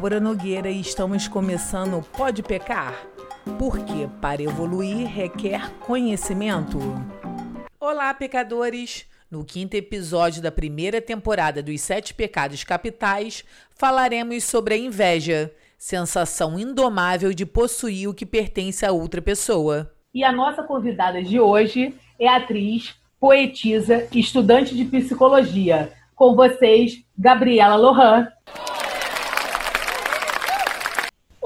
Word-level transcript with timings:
Débora 0.00 0.18
Nogueira 0.18 0.70
e 0.70 0.80
estamos 0.80 1.28
começando 1.28 2.02
Pode 2.16 2.42
Pecar? 2.42 2.94
Porque 3.58 4.08
para 4.18 4.42
evoluir 4.42 5.06
requer 5.06 5.70
conhecimento. 5.80 6.78
Olá, 7.78 8.14
pecadores! 8.14 9.04
No 9.30 9.44
quinto 9.44 9.74
episódio 9.74 10.40
da 10.40 10.50
primeira 10.50 11.02
temporada 11.02 11.62
dos 11.62 11.78
Sete 11.82 12.14
Pecados 12.14 12.64
Capitais, 12.64 13.44
falaremos 13.76 14.42
sobre 14.44 14.72
a 14.72 14.78
inveja, 14.78 15.52
sensação 15.76 16.58
indomável 16.58 17.34
de 17.34 17.44
possuir 17.44 18.08
o 18.08 18.14
que 18.14 18.24
pertence 18.24 18.86
a 18.86 18.92
outra 18.92 19.20
pessoa. 19.20 19.92
E 20.14 20.24
a 20.24 20.32
nossa 20.32 20.62
convidada 20.62 21.22
de 21.22 21.38
hoje 21.38 21.94
é 22.18 22.26
atriz, 22.26 22.94
poetisa 23.20 24.08
estudante 24.14 24.74
de 24.74 24.86
psicologia. 24.86 25.92
Com 26.14 26.34
vocês, 26.34 27.04
Gabriela 27.18 27.76
Lohan. 27.76 28.28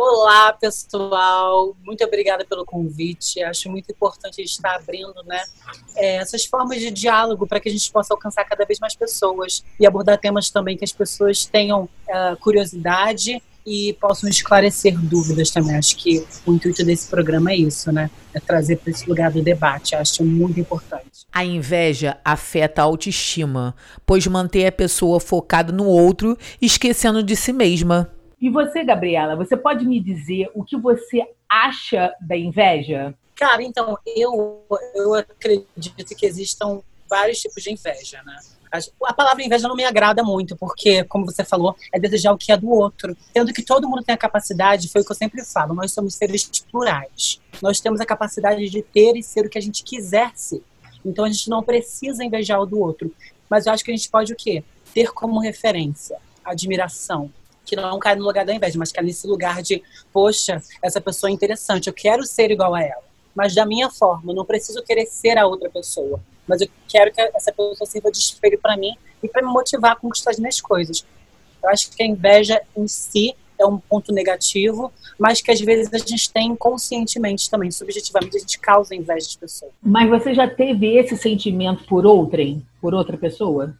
Olá, 0.07 0.53
pessoal. 0.53 1.75
Muito 1.83 2.05
obrigada 2.05 2.45
pelo 2.45 2.63
convite. 2.63 3.43
Acho 3.43 3.71
muito 3.71 3.91
importante 3.91 4.43
estar 4.43 4.75
abrindo 4.75 5.15
né, 5.25 5.43
é, 5.97 6.17
essas 6.17 6.45
formas 6.45 6.79
de 6.79 6.91
diálogo 6.91 7.47
para 7.47 7.59
que 7.59 7.71
a 7.71 7.73
gente 7.73 7.91
possa 7.91 8.13
alcançar 8.13 8.45
cada 8.45 8.67
vez 8.67 8.79
mais 8.79 8.95
pessoas 8.95 9.65
e 9.80 9.87
abordar 9.87 10.19
temas 10.19 10.51
também 10.51 10.77
que 10.77 10.85
as 10.85 10.93
pessoas 10.93 11.47
tenham 11.47 11.85
uh, 11.85 12.37
curiosidade 12.39 13.43
e 13.67 13.95
possam 13.95 14.29
esclarecer 14.29 14.95
dúvidas 15.01 15.51
também. 15.51 15.75
Acho 15.75 15.97
que 15.97 16.23
o 16.45 16.52
intuito 16.52 16.85
desse 16.85 17.09
programa 17.09 17.52
é 17.52 17.57
isso, 17.57 17.91
né? 17.91 18.11
É 18.35 18.39
trazer 18.39 18.77
para 18.77 18.91
esse 18.91 19.09
lugar 19.09 19.30
do 19.30 19.41
debate. 19.41 19.95
Acho 19.95 20.23
muito 20.23 20.61
importante. 20.61 21.24
A 21.33 21.46
inveja 21.46 22.18
afeta 22.23 22.83
a 22.83 22.85
autoestima, 22.85 23.74
pois 24.05 24.27
mantém 24.27 24.66
a 24.66 24.73
pessoa 24.73 25.18
focada 25.18 25.73
no 25.73 25.87
outro, 25.87 26.37
esquecendo 26.61 27.23
de 27.23 27.35
si 27.35 27.55
mesma. 27.55 28.13
E 28.40 28.51
você, 28.51 28.85
Gabriela, 28.85 29.37
você 29.37 29.57
pode 29.57 29.87
me 29.87 30.01
dizer 30.01 30.51
o 30.54 30.65
que 30.65 30.77
você 30.77 31.27
acha 31.49 32.13
da 32.21 32.37
inveja? 32.37 33.15
Cara, 33.35 33.63
então, 33.63 33.99
eu, 34.07 34.65
eu 34.95 35.15
acredito 35.15 36.15
que 36.16 36.27
existam 36.27 36.80
vários 37.09 37.40
tipos 37.40 37.62
de 37.62 37.73
inveja, 37.73 38.23
né? 38.24 38.37
A 39.05 39.12
palavra 39.12 39.45
inveja 39.45 39.68
não 39.68 39.77
me 39.77 39.85
agrada 39.85 40.24
muito, 40.24 40.57
porque, 40.57 41.05
como 41.05 41.27
você 41.27 41.45
falou, 41.45 41.77
é 41.93 41.99
desejar 41.99 42.32
o 42.32 42.38
que 42.38 42.51
é 42.51 42.57
do 42.57 42.68
outro. 42.68 43.16
Tendo 43.32 43.52
que 43.52 43.62
todo 43.62 43.88
mundo 43.88 44.02
tem 44.02 44.15
a 44.15 44.18
capacidade, 44.18 44.88
foi 44.88 45.02
o 45.02 45.05
que 45.05 45.12
eu 45.12 45.16
sempre 45.16 45.45
falo, 45.45 45.74
nós 45.74 45.93
somos 45.93 46.15
seres 46.15 46.51
plurais. 46.71 47.40
Nós 47.62 47.79
temos 47.79 48.01
a 48.01 48.07
capacidade 48.07 48.68
de 48.68 48.82
ter 48.82 49.16
e 49.16 49.23
ser 49.23 49.46
o 49.46 49.49
que 49.49 49.59
a 49.59 49.62
gente 49.62 49.85
quiser 49.85 50.32
ser. 50.35 50.62
Então 51.05 51.24
a 51.24 51.30
gente 51.30 51.49
não 51.49 51.62
precisa 51.62 52.24
invejar 52.24 52.60
o 52.60 52.66
do 52.66 52.80
outro. 52.80 53.15
Mas 53.49 53.66
eu 53.66 53.73
acho 53.73 53.85
que 53.85 53.93
a 53.93 53.96
gente 53.96 54.09
pode 54.09 54.32
o 54.32 54.37
quê? 54.37 54.65
Ter 54.93 55.12
como 55.12 55.38
referência 55.38 56.18
admiração, 56.45 57.30
que 57.65 57.76
não 57.76 57.98
cai 57.98 58.15
no 58.15 58.24
lugar 58.24 58.45
da 58.45 58.54
inveja, 58.54 58.79
mas 58.79 58.93
cai 58.93 59.04
nesse 59.04 59.26
lugar 59.26 59.62
de, 59.62 59.82
poxa, 60.12 60.62
essa 60.82 61.01
pessoa 61.01 61.30
é 61.30 61.32
interessante, 61.32 61.87
eu 61.87 61.93
quero 61.93 62.24
ser 62.24 62.51
igual 62.51 62.74
a 62.74 62.82
ela, 62.82 63.02
mas 63.34 63.54
da 63.54 63.65
minha 63.65 63.90
forma, 63.90 64.32
eu 64.32 64.37
não 64.37 64.44
preciso 64.44 64.82
querer 64.82 65.06
ser 65.06 65.38
a 65.38 65.47
outra 65.47 65.71
pessoa, 65.71 66.21
mas 66.47 66.60
eu 66.60 66.69
quero 66.88 67.12
que 67.12 67.21
essa 67.21 67.53
pessoa 67.53 67.87
sirva 67.87 68.10
de 68.10 68.19
espelho 68.19 68.59
para 68.60 68.76
mim 68.76 68.94
e 69.22 69.28
para 69.28 69.43
me 69.43 69.53
motivar 69.53 69.93
a 69.93 69.97
conquistar 69.97 70.31
as 70.31 70.38
minhas 70.38 70.60
coisas. 70.60 71.04
Eu 71.62 71.71
acho 71.71 71.91
que 71.91 72.03
a 72.03 72.06
inveja 72.06 72.60
em 72.76 72.87
si 72.87 73.34
é 73.59 73.65
um 73.65 73.78
ponto 73.78 74.12
negativo, 74.12 74.93
mas 75.19 75.41
que 75.41 75.50
às 75.50 75.60
vezes 75.60 75.93
a 75.93 75.99
gente 75.99 76.31
tem 76.32 76.49
inconscientemente 76.49 77.49
também, 77.49 77.71
subjetivamente, 77.71 78.37
a 78.37 78.41
gente 78.41 78.59
causa 78.59 78.94
inveja 78.94 79.28
de 79.28 79.38
pessoas. 79.38 79.72
Mas 79.82 80.09
você 80.10 80.34
já 80.34 80.49
teve 80.49 80.97
esse 80.97 81.16
sentimento 81.16 81.84
por 81.84 82.04
outrem, 82.04 82.65
por 82.81 82.94
outra 82.94 83.16
pessoa? 83.16 83.75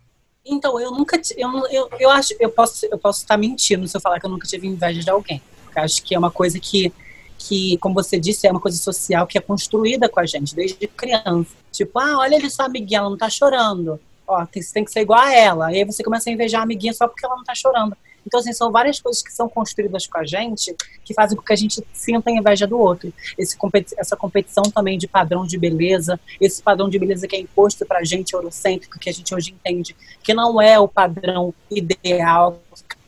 Então, 0.45 0.79
eu 0.79 0.91
nunca. 0.91 1.21
Eu, 1.37 1.67
eu, 1.71 1.89
eu 1.99 2.11
acho. 2.11 2.35
Eu 2.39 2.51
posso, 2.51 2.87
eu 2.87 2.99
posso 2.99 3.23
estar 3.23 3.37
mentindo 3.37 3.89
se 3.89 3.97
eu 3.97 4.01
falar 4.01 4.21
que 4.21 4.27
eu 4.27 4.31
nunca 4.31 4.47
tive 4.47 4.67
inveja 4.67 5.01
de 5.01 5.11
alguém. 5.11 5.41
Porque 5.65 5.81
acho 5.81 6.03
que 6.03 6.15
é 6.15 6.19
uma 6.19 6.31
coisa 6.31 6.61
que, 6.61 6.93
que, 7.39 7.79
como 7.79 7.95
você 7.95 8.19
disse, 8.21 8.47
é 8.47 8.51
uma 8.51 8.61
coisa 8.61 8.77
social 8.77 9.27
que 9.27 9.39
é 9.39 9.41
construída 9.41 10.09
com 10.09 10.21
a 10.21 10.27
gente 10.27 10.55
desde 10.55 10.87
criança. 10.87 11.51
Tipo, 11.73 11.99
ah, 11.99 12.19
olha 12.19 12.37
ali 12.37 12.51
sua 12.51 12.67
amiguinha, 12.67 13.01
ela 13.01 13.11
não 13.11 13.17
tá 13.17 13.31
chorando. 13.31 13.99
Ó, 14.27 14.45
tem, 14.47 14.63
tem 14.63 14.85
que 14.85 14.93
ser 14.93 15.01
igual 15.01 15.21
a 15.21 15.35
ela. 15.35 15.73
E 15.73 15.79
aí 15.79 15.85
você 15.85 16.03
começa 16.03 16.29
a 16.29 16.33
invejar 16.33 16.61
a 16.61 16.65
amiguinha 16.65 16.93
só 16.93 17.09
porque 17.09 17.25
ela 17.25 17.37
não 17.37 17.45
tá 17.45 17.55
chorando. 17.55 17.97
Então, 18.27 18.41
assim, 18.41 18.53
são 18.53 18.71
várias 18.73 19.01
coisas 19.01 19.23
que 19.23 19.33
são 19.33 19.49
construídas 19.49 20.07
com 20.07 20.19
a 20.19 20.25
gente 20.25 20.75
que 21.05 21.15
fazem 21.15 21.37
com 21.37 21.43
que 21.43 21.53
a 21.53 21.57
gente 21.57 21.83
sinta 21.93 22.31
inveja 22.31 22.67
do 22.67 22.79
outro. 22.79 23.13
Esse, 23.39 23.57
essa 23.97 24.17
competição 24.17 24.65
também 24.65 24.99
de 24.99 25.07
padrão 25.07 25.47
de 25.47 25.59
beleza, 25.59 26.19
esse 26.41 26.63
padrão 26.63 26.89
de 26.89 26.99
beleza 26.99 27.29
que 27.29 27.37
é 27.37 27.41
imposto 27.41 27.85
pra 27.85 28.05
gente 28.05 28.33
eurocêntrico, 28.33 28.99
que 28.99 29.11
a 29.11 29.13
gente 29.13 29.35
hoje 29.35 29.53
entende 29.53 29.95
que 30.23 30.33
não 30.33 30.61
é 30.61 30.79
o 30.79 30.89
padrão 30.89 31.53
ideal, 31.71 32.61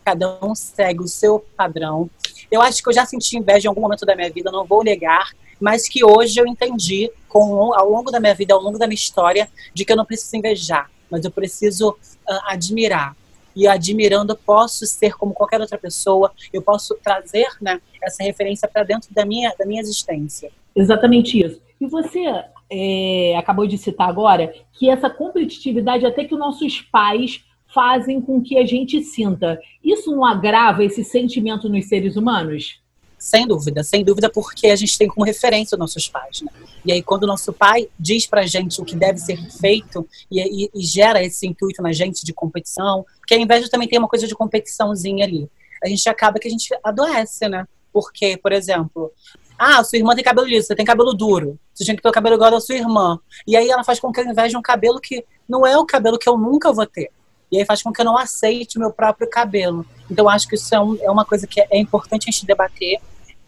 cada 0.05 0.39
um 0.45 0.55
segue 0.55 1.03
o 1.03 1.09
seu 1.09 1.45
padrão. 1.57 2.09
Eu 2.51 2.63
acho 2.63 2.83
que 2.83 2.89
eu 2.89 2.93
já 2.93 3.05
senti 3.05 3.37
inveja 3.37 3.67
em 3.67 3.69
algum 3.69 3.81
momento 3.81 4.07
da 4.07 4.15
minha 4.15 4.31
vida, 4.31 4.53
não 4.53 4.65
vou 4.65 4.85
negar, 4.85 5.33
mas 5.61 5.89
que 5.89 6.05
hoje 6.05 6.39
eu 6.39 6.47
entendi, 6.47 7.11
com, 7.29 7.75
ao 7.75 7.91
longo 7.91 8.11
da 8.11 8.21
minha 8.21 8.35
vida, 8.35 8.55
ao 8.55 8.61
longo 8.61 8.79
da 8.79 8.87
minha 8.87 8.95
história, 8.95 9.49
de 9.75 9.85
que 9.85 9.93
eu 9.93 9.97
não 9.97 10.05
preciso 10.05 10.37
invejar, 10.37 10.91
mas 11.11 11.25
eu 11.25 11.31
preciso 11.31 11.91
uh, 11.91 12.41
admirar 12.47 13.17
e 13.57 13.67
admirando 13.67 14.37
posso 14.37 14.87
ser 14.87 15.15
como 15.15 15.33
qualquer 15.33 15.61
outra 15.61 15.79
pessoa, 15.79 16.31
eu 16.53 16.61
posso 16.61 16.95
trazer 17.03 17.49
né, 17.61 17.81
essa 18.03 18.23
referência 18.23 18.69
para 18.69 18.85
dentro 18.85 19.13
da 19.15 19.25
minha, 19.25 19.55
da 19.59 19.65
minha 19.65 19.81
existência. 19.81 20.51
Exatamente 20.75 21.43
isso. 21.43 21.61
E 21.81 21.87
você 21.87 22.23
é, 22.71 23.35
acabou 23.37 23.67
de 23.67 23.79
citar 23.79 24.09
agora 24.09 24.53
que 24.73 24.91
essa 24.91 25.09
competitividade 25.09 26.05
até 26.05 26.25
que 26.25 26.35
os 26.35 26.39
nossos 26.39 26.83
pais 26.83 27.43
fazem 27.73 28.21
com 28.21 28.43
que 28.43 28.59
a 28.59 28.65
gente 28.65 29.03
sinta. 29.03 29.61
Isso 29.83 30.11
não 30.11 30.25
agrava 30.25 30.85
esse 30.85 31.03
sentimento 31.03 31.69
nos 31.69 31.87
seres 31.87 32.17
humanos? 32.17 32.81
Sem 33.19 33.47
dúvida, 33.47 33.83
sem 33.83 34.05
dúvida, 34.05 34.31
porque 34.31 34.69
a 34.69 34.77
gente 34.77 34.97
tem 34.99 35.09
como 35.09 35.25
referência 35.25 35.75
os 35.75 35.79
nossos 35.79 36.09
pais. 36.09 36.43
Né? 36.43 36.51
E 36.85 36.93
aí, 36.93 37.03
quando 37.03 37.25
o 37.25 37.27
nosso 37.27 37.53
pai 37.53 37.89
diz 37.99 38.27
pra 38.27 38.47
gente 38.47 38.81
o 38.81 38.85
que 38.85 38.95
deve 38.95 39.19
ser 39.19 39.39
feito 39.59 40.07
e, 40.31 40.41
e, 40.41 40.71
e, 40.75 40.83
gera 40.85 41.23
esse 41.23 41.47
intuito 41.47 41.83
na 41.83 41.93
gente 41.93 42.25
de 42.25 42.33
competição, 42.33 43.05
porque 43.19 43.35
a 43.35 43.39
inveja 43.39 43.69
também 43.69 43.89
tem 43.89 43.99
uma 43.99 44.09
coisa 44.09 44.27
de 44.27 44.35
competiçãozinha 44.35 45.25
ali. 45.25 45.49
A 45.83 45.89
gente 45.89 46.09
acaba 46.09 46.39
que 46.39 46.49
a 46.49 46.51
gente 46.51 46.69
adoece, 46.85 47.49
né? 47.49 47.67
Porque, 47.93 48.37
por 48.37 48.53
exemplo, 48.53 49.11
ah, 49.59 49.83
sua 49.83 49.99
irmã 49.99 50.15
tem 50.15 50.23
cabelo 50.23 50.47
liso, 50.47 50.67
você 50.67 50.75
tem 50.75 50.85
cabelo 50.85 51.15
duro. 51.15 51.59
Você 51.75 51.85
tinha 51.85 51.97
que 51.97 52.03
ter 52.03 52.09
o 52.09 52.13
cabelo 52.13 52.37
igual 52.37 52.51
da 52.51 52.61
sua 52.61 52.75
irmã. 52.75 53.19
E 53.47 53.57
aí 53.57 53.69
ela 53.69 53.85
faz 53.85 53.99
com 53.99 54.13
que 54.13 54.21
eu 54.21 54.27
inveje 54.27 54.57
um 54.57 54.63
cabelo 54.63 55.01
que 55.01 55.25
não 55.49 55.67
é 55.67 55.77
o 55.79 55.87
cabelo 55.87 56.19
que 56.19 56.29
eu 56.29 56.37
nunca 56.37 56.73
vou 56.73 56.87
ter. 56.87 57.11
E 57.51 57.59
aí 57.59 57.65
faz 57.65 57.83
com 57.83 57.93
que 57.93 58.01
eu 58.01 58.05
não 58.05 58.19
aceite 58.19 58.77
o 58.77 58.81
meu 58.81 58.91
próprio 58.91 59.29
cabelo. 59.29 59.87
Então, 60.11 60.29
acho 60.29 60.49
que 60.49 60.55
isso 60.55 60.75
é, 60.75 60.81
um, 60.81 60.97
é 61.01 61.11
uma 61.11 61.25
coisa 61.25 61.47
que 61.47 61.61
é 61.61 61.79
importante 61.79 62.29
a 62.29 62.33
gente 62.33 62.47
debater, 62.47 63.01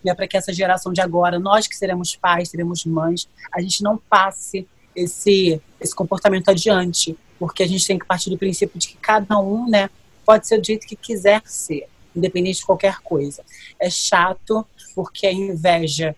né, 0.05 0.15
para 0.15 0.27
que 0.29 0.37
essa 0.37 0.53
geração 0.53 0.93
de 0.93 1.01
agora, 1.01 1.39
nós 1.39 1.67
que 1.67 1.77
seremos 1.77 2.15
pais, 2.15 2.51
seremos 2.51 2.85
mães, 2.85 3.29
a 3.53 3.61
gente 3.61 3.83
não 3.83 3.99
passe 3.99 4.67
esse, 4.95 5.61
esse 5.81 5.95
comportamento 5.95 6.49
adiante, 6.49 7.17
porque 7.39 7.63
a 7.63 7.67
gente 7.67 7.87
tem 7.87 7.99
que 7.99 8.07
partir 8.07 8.31
do 8.31 8.39
princípio 8.39 8.79
de 8.79 8.89
que 8.89 8.97
cada 8.97 9.39
um 9.39 9.69
né, 9.69 9.91
pode 10.25 10.47
ser 10.47 10.59
do 10.59 10.67
jeito 10.67 10.87
que 10.87 10.97
quiser 10.97 11.43
ser, 11.45 11.89
independente 12.15 12.59
de 12.59 12.67
qualquer 12.67 12.99
coisa. 13.01 13.43
É 13.79 13.91
chato, 13.91 14.67
porque 14.95 15.27
a 15.27 15.33
inveja 15.33 16.15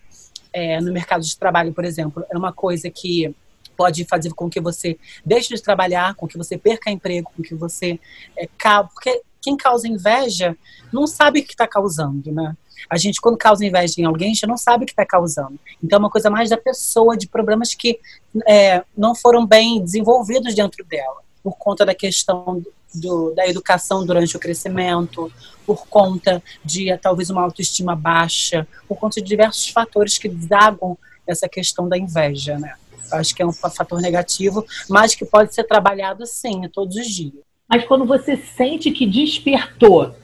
é, 0.52 0.80
no 0.80 0.92
mercado 0.92 1.22
de 1.22 1.36
trabalho, 1.36 1.72
por 1.72 1.84
exemplo, 1.84 2.24
é 2.30 2.36
uma 2.36 2.52
coisa 2.52 2.91
que 2.91 3.34
pode 3.80 4.04
fazer 4.04 4.34
com 4.34 4.50
que 4.50 4.60
você 4.60 4.98
deixe 5.24 5.54
de 5.54 5.62
trabalhar, 5.62 6.14
com 6.14 6.28
que 6.28 6.36
você 6.36 6.58
perca 6.58 6.91
emprego, 6.91 7.32
com 7.34 7.42
que 7.42 7.54
você 7.54 7.98
é, 8.36 8.46
porque 8.92 9.22
quem 9.41 9.56
causa 9.56 9.88
inveja 9.88 10.54
não 10.92 11.06
sabe 11.06 11.41
o 11.41 11.42
que 11.42 11.52
está 11.52 11.66
causando, 11.66 12.30
né? 12.30 12.54
A 12.91 12.98
gente, 12.98 13.18
quando 13.22 13.38
causa 13.38 13.64
inveja 13.64 13.94
em 13.97 14.04
alguém, 14.04 14.32
a 14.32 14.34
gente 14.34 14.47
não 14.47 14.59
sabe 14.59 14.84
o 14.84 14.86
que 14.86 14.92
está 14.92 15.06
causando. 15.06 15.59
Então, 15.82 15.97
é 15.97 16.00
uma 16.00 16.10
coisa 16.10 16.28
mais 16.28 16.50
da 16.50 16.59
pessoa, 16.59 17.16
de 17.16 17.27
problemas 17.27 17.72
que 17.72 17.98
é, 18.47 18.84
não 18.94 19.15
foram 19.15 19.47
bem 19.47 19.82
desenvolvidos 19.82 20.54
dentro 20.54 20.84
dela, 20.84 21.22
por 21.42 21.56
conta 21.56 21.86
da 21.86 21.94
questão 21.94 22.62
do, 22.94 23.32
da 23.32 23.47
educação 23.48 24.04
durante 24.04 24.36
o 24.36 24.41
crescimento, 24.41 25.32
por 25.65 25.86
conta 25.86 26.42
de 26.62 26.94
talvez 26.98 27.30
uma 27.30 27.42
autoestima 27.42 27.97
baixa, 27.97 28.68
por 28.86 28.98
conta 28.98 29.22
de 29.22 29.27
diversos 29.27 29.71
fatores 29.71 30.18
que 30.18 30.28
desagam 30.28 30.98
essa 31.27 31.48
questão 31.48 31.88
da 31.88 31.97
inveja, 31.97 32.59
né? 32.59 32.74
Acho 33.12 33.34
que 33.34 33.42
é 33.42 33.47
um 33.47 33.53
fator 33.53 34.01
negativo, 34.01 34.65
mas 34.89 35.15
que 35.15 35.24
pode 35.24 35.54
ser 35.54 35.65
trabalhado 35.65 36.27
sim, 36.27 36.62
todos 36.72 36.97
os 36.97 37.07
dias. 37.07 37.42
Mas 37.68 37.84
quando 37.84 38.04
você 38.04 38.36
sente 38.36 38.91
que 38.91 39.07
despertou 39.07 40.15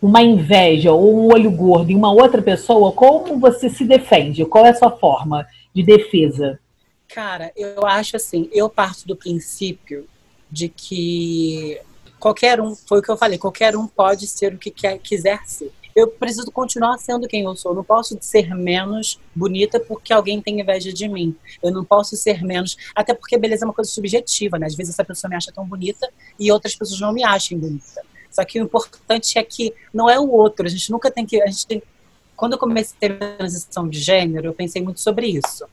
uma 0.00 0.22
inveja 0.22 0.92
ou 0.92 1.18
um 1.18 1.32
olho 1.32 1.50
gordo 1.50 1.90
em 1.90 1.96
uma 1.96 2.12
outra 2.12 2.42
pessoa, 2.42 2.92
como 2.92 3.38
você 3.38 3.68
se 3.68 3.84
defende? 3.84 4.44
Qual 4.44 4.66
é 4.66 4.70
a 4.70 4.74
sua 4.74 4.90
forma 4.90 5.46
de 5.74 5.82
defesa? 5.82 6.58
Cara, 7.08 7.52
eu 7.56 7.86
acho 7.86 8.16
assim, 8.16 8.48
eu 8.52 8.68
parto 8.68 9.06
do 9.06 9.16
princípio 9.16 10.06
de 10.50 10.68
que 10.68 11.80
qualquer 12.18 12.60
um, 12.60 12.74
foi 12.74 12.98
o 12.98 13.02
que 13.02 13.10
eu 13.10 13.16
falei, 13.16 13.38
qualquer 13.38 13.76
um 13.76 13.86
pode 13.86 14.26
ser 14.26 14.54
o 14.54 14.58
que 14.58 14.70
quer, 14.70 14.98
quiser 14.98 15.40
ser 15.46 15.72
eu 15.94 16.08
preciso 16.08 16.50
continuar 16.50 16.98
sendo 16.98 17.28
quem 17.28 17.44
eu 17.44 17.54
sou. 17.54 17.72
Eu 17.72 17.76
não 17.76 17.84
posso 17.84 18.16
ser 18.20 18.54
menos 18.54 19.20
bonita 19.34 19.78
porque 19.78 20.12
alguém 20.12 20.40
tem 20.40 20.60
inveja 20.60 20.92
de 20.92 21.08
mim. 21.08 21.36
Eu 21.62 21.70
não 21.70 21.84
posso 21.84 22.16
ser 22.16 22.42
menos. 22.42 22.76
Até 22.94 23.14
porque 23.14 23.38
beleza 23.38 23.64
é 23.64 23.66
uma 23.66 23.74
coisa 23.74 23.90
subjetiva, 23.90 24.58
né? 24.58 24.66
Às 24.66 24.74
vezes 24.74 24.94
essa 24.94 25.04
pessoa 25.04 25.28
me 25.28 25.36
acha 25.36 25.52
tão 25.52 25.64
bonita 25.64 26.08
e 26.38 26.50
outras 26.50 26.74
pessoas 26.74 27.00
não 27.00 27.12
me 27.12 27.24
acham 27.24 27.58
bonita. 27.58 28.02
Só 28.30 28.44
que 28.44 28.60
o 28.60 28.64
importante 28.64 29.38
é 29.38 29.44
que 29.44 29.72
não 29.92 30.10
é 30.10 30.18
o 30.18 30.28
outro. 30.28 30.66
A 30.66 30.68
gente 30.68 30.90
nunca 30.90 31.10
tem 31.10 31.24
que. 31.24 31.40
A 31.40 31.46
gente, 31.46 31.82
quando 32.34 32.54
eu 32.54 32.58
comecei 32.58 33.08
a 33.08 33.36
transição 33.36 33.88
de 33.88 34.00
gênero, 34.00 34.48
eu 34.48 34.52
pensei 34.52 34.82
muito 34.82 35.00
sobre 35.00 35.28
isso. 35.28 35.64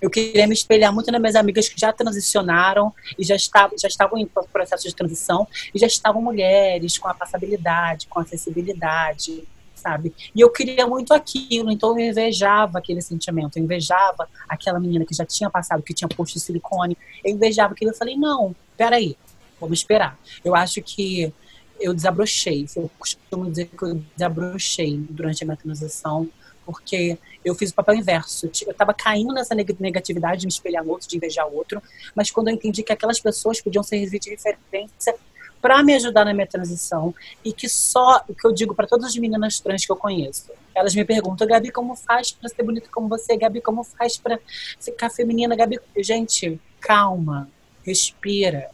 Eu 0.00 0.10
queria 0.10 0.46
me 0.46 0.54
espelhar 0.54 0.92
muito 0.92 1.10
nas 1.10 1.20
minhas 1.20 1.36
amigas 1.36 1.68
que 1.68 1.78
já 1.78 1.92
transicionaram 1.92 2.92
e 3.18 3.24
já 3.24 3.36
estavam, 3.36 3.76
já 3.78 3.88
estavam 3.88 4.18
em 4.18 4.26
processo 4.26 4.88
de 4.88 4.94
transição 4.94 5.46
e 5.74 5.78
já 5.78 5.86
estavam 5.86 6.22
mulheres 6.22 6.96
com 6.96 7.06
a 7.06 7.12
passabilidade, 7.14 8.06
com 8.06 8.18
a 8.18 8.22
acessibilidade, 8.22 9.46
sabe? 9.80 10.14
E 10.34 10.40
eu 10.40 10.50
queria 10.50 10.86
muito 10.86 11.12
aquilo, 11.12 11.70
então 11.70 11.98
eu 11.98 12.10
invejava 12.10 12.78
aquele 12.78 13.00
sentimento, 13.00 13.56
eu 13.56 13.62
invejava 13.64 14.28
aquela 14.48 14.78
menina 14.78 15.04
que 15.04 15.14
já 15.14 15.24
tinha 15.24 15.50
passado, 15.50 15.82
que 15.82 15.94
tinha 15.94 16.08
posto 16.08 16.38
silicone, 16.38 16.96
eu 17.24 17.34
invejava 17.34 17.72
aquilo, 17.72 17.90
eu 17.90 17.96
falei, 17.96 18.16
não, 18.16 18.54
peraí, 18.76 19.16
vamos 19.60 19.78
esperar. 19.78 20.18
Eu 20.44 20.54
acho 20.54 20.80
que 20.82 21.32
eu 21.80 21.94
desabrochei, 21.94 22.66
eu 22.76 22.90
costumo 22.98 23.50
dizer 23.50 23.66
que 23.66 23.82
eu 23.82 24.02
desabrochei 24.14 24.98
durante 25.08 25.42
a 25.42 25.46
minha 25.46 25.56
transição, 25.56 26.28
porque 26.64 27.18
eu 27.44 27.54
fiz 27.54 27.70
o 27.70 27.74
papel 27.74 27.96
inverso. 27.96 28.46
Eu 28.46 28.70
estava 28.70 28.92
caindo 28.94 29.32
nessa 29.32 29.54
negatividade 29.54 30.42
de 30.42 30.46
me 30.46 30.52
espelhar 30.52 30.84
no 30.84 30.92
outro, 30.92 31.08
de 31.08 31.16
invejar 31.16 31.48
o 31.48 31.54
outro, 31.56 31.82
mas 32.14 32.30
quando 32.30 32.48
eu 32.48 32.54
entendi 32.54 32.82
que 32.82 32.92
aquelas 32.92 33.18
pessoas 33.18 33.60
podiam 33.60 33.82
servir 33.82 34.20
de 34.20 34.30
referência 34.30 35.14
para 35.60 35.82
me 35.82 35.94
ajudar 35.94 36.24
na 36.24 36.32
minha 36.32 36.46
transição 36.46 37.14
e 37.44 37.52
que 37.52 37.68
só 37.68 38.24
o 38.28 38.34
que 38.34 38.46
eu 38.46 38.52
digo 38.52 38.74
para 38.74 38.86
todas 38.86 39.06
as 39.06 39.16
meninas 39.16 39.60
trans 39.60 39.84
que 39.84 39.92
eu 39.92 39.96
conheço. 39.96 40.50
Elas 40.74 40.94
me 40.94 41.04
perguntam, 41.04 41.46
Gabi, 41.46 41.70
como 41.70 41.94
faz 41.94 42.32
para 42.32 42.48
ser 42.48 42.62
bonita 42.62 42.88
como 42.90 43.08
você? 43.08 43.36
Gabi, 43.36 43.60
como 43.60 43.84
faz 43.84 44.16
para 44.16 44.38
ficar 44.80 45.10
feminina? 45.10 45.54
Gabi, 45.56 45.78
gente, 45.98 46.60
calma, 46.80 47.48
respira. 47.84 48.70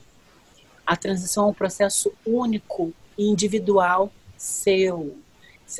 A 0.86 0.96
transição 0.96 1.46
é 1.46 1.48
um 1.48 1.54
processo 1.54 2.12
único 2.24 2.92
e 3.18 3.24
individual 3.24 4.12
seu. 4.36 5.16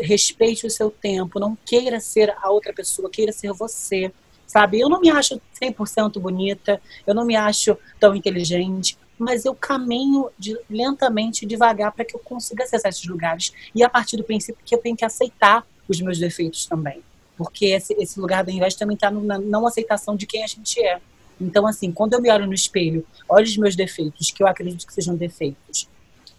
Respeite 0.00 0.66
o 0.66 0.70
seu 0.70 0.90
tempo, 0.90 1.38
não 1.38 1.56
queira 1.64 2.00
ser 2.00 2.34
a 2.42 2.50
outra 2.50 2.72
pessoa, 2.72 3.08
queira 3.08 3.32
ser 3.32 3.52
você 3.52 4.12
sabe? 4.46 4.80
Eu 4.80 4.88
não 4.88 5.00
me 5.00 5.10
acho 5.10 5.40
100% 5.60 6.20
bonita, 6.20 6.80
eu 7.06 7.14
não 7.14 7.26
me 7.26 7.36
acho 7.36 7.76
tão 7.98 8.14
inteligente, 8.14 8.96
mas 9.18 9.44
eu 9.44 9.54
caminho 9.54 10.28
de, 10.38 10.58
lentamente, 10.68 11.46
devagar, 11.46 11.92
para 11.92 12.04
que 12.04 12.14
eu 12.14 12.20
consiga 12.20 12.64
acessar 12.64 12.90
esses 12.90 13.06
lugares. 13.06 13.52
E 13.74 13.82
a 13.82 13.88
partir 13.88 14.16
do 14.16 14.24
princípio 14.24 14.62
que 14.64 14.74
eu 14.74 14.78
tenho 14.78 14.96
que 14.96 15.04
aceitar 15.04 15.66
os 15.88 16.00
meus 16.00 16.18
defeitos 16.18 16.66
também. 16.66 17.02
Porque 17.36 17.66
esse, 17.66 17.94
esse 17.94 18.18
lugar 18.18 18.44
da 18.44 18.52
inveja 18.52 18.76
também 18.78 18.94
está 18.94 19.10
na 19.10 19.38
não 19.38 19.66
aceitação 19.66 20.16
de 20.16 20.26
quem 20.26 20.42
a 20.42 20.46
gente 20.46 20.80
é. 20.82 21.00
Então, 21.40 21.66
assim, 21.66 21.92
quando 21.92 22.14
eu 22.14 22.20
me 22.20 22.30
olho 22.30 22.46
no 22.46 22.54
espelho, 22.54 23.06
olho 23.28 23.44
os 23.44 23.56
meus 23.56 23.76
defeitos, 23.76 24.30
que 24.30 24.42
eu 24.42 24.46
acredito 24.46 24.86
que 24.86 24.92
sejam 24.92 25.14
defeitos, 25.14 25.88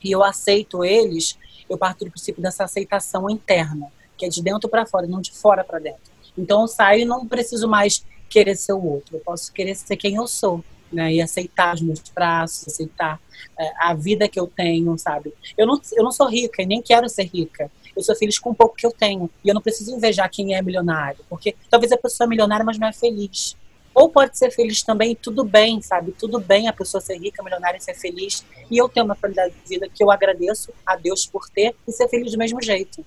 e 0.03 0.11
eu 0.11 0.23
aceito 0.23 0.83
eles, 0.83 1.37
eu 1.69 1.77
parto 1.77 2.05
do 2.05 2.11
princípio 2.11 2.41
dessa 2.41 2.63
aceitação 2.63 3.29
interna, 3.29 3.91
que 4.17 4.25
é 4.25 4.29
de 4.29 4.41
dentro 4.41 4.67
para 4.67 4.85
fora, 4.85 5.05
não 5.05 5.21
de 5.21 5.31
fora 5.31 5.63
para 5.63 5.79
dentro. 5.79 6.01
Então, 6.35 6.61
eu 6.61 6.67
saio 6.67 7.01
e 7.01 7.05
não 7.05 7.27
preciso 7.27 7.67
mais 7.67 8.03
querer 8.27 8.55
ser 8.55 8.73
o 8.73 8.83
outro, 8.83 9.17
eu 9.17 9.19
posso 9.19 9.53
querer 9.53 9.75
ser 9.75 9.95
quem 9.95 10.15
eu 10.15 10.27
sou 10.27 10.63
né? 10.91 11.13
E 11.13 11.21
aceitar 11.21 11.75
os 11.75 11.81
meus 11.81 11.99
traços, 11.99 12.67
aceitar 12.67 13.19
é, 13.57 13.71
a 13.77 13.93
vida 13.93 14.27
que 14.27 14.39
eu 14.39 14.47
tenho, 14.47 14.97
sabe? 14.97 15.33
Eu 15.57 15.67
não, 15.67 15.79
eu 15.93 16.03
não 16.03 16.11
sou 16.11 16.27
rica 16.27 16.61
e 16.61 16.65
nem 16.65 16.81
quero 16.81 17.07
ser 17.09 17.23
rica. 17.23 17.71
Eu 17.95 18.03
sou 18.03 18.15
feliz 18.15 18.37
com 18.37 18.51
o 18.51 18.55
pouco 18.55 18.75
que 18.75 18.85
eu 18.85 18.91
tenho. 18.91 19.29
E 19.43 19.49
eu 19.49 19.55
não 19.55 19.61
preciso 19.61 19.95
invejar 19.95 20.29
quem 20.29 20.55
é 20.55 20.61
milionário. 20.61 21.19
Porque 21.29 21.55
talvez 21.69 21.91
a 21.91 21.97
pessoa 21.97 22.25
é 22.25 22.29
milionária, 22.29 22.63
mas 22.63 22.77
não 22.77 22.87
é 22.87 22.93
feliz. 22.93 23.55
Ou 23.93 24.09
pode 24.09 24.37
ser 24.37 24.51
feliz 24.51 24.83
também, 24.83 25.15
tudo 25.15 25.43
bem, 25.43 25.81
sabe? 25.81 26.11
Tudo 26.11 26.39
bem 26.39 26.67
a 26.67 26.73
pessoa 26.73 27.01
ser 27.01 27.17
rica, 27.17 27.41
milionária 27.41 27.79
e 27.79 27.81
ser 27.81 27.95
feliz. 27.95 28.45
E 28.69 28.77
eu 28.77 28.87
tenho 28.87 29.07
uma 29.07 29.15
qualidade 29.15 29.55
de 29.55 29.67
vida 29.67 29.89
que 29.89 30.03
eu 30.03 30.11
agradeço 30.11 30.71
a 30.85 30.95
Deus 30.95 31.25
por 31.25 31.49
ter 31.49 31.75
e 31.87 31.91
ser 31.91 32.07
feliz 32.07 32.31
do 32.31 32.37
mesmo 32.37 32.61
jeito. 32.61 33.03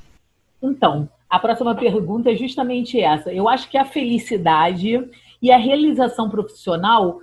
Então, 0.60 1.08
a 1.28 1.38
próxima 1.38 1.76
pergunta 1.76 2.32
é 2.32 2.34
justamente 2.34 3.00
essa. 3.00 3.32
Eu 3.32 3.48
acho 3.48 3.70
que 3.70 3.78
a 3.78 3.84
felicidade 3.84 5.08
e 5.40 5.52
a 5.52 5.56
realização 5.56 6.28
profissional 6.28 7.20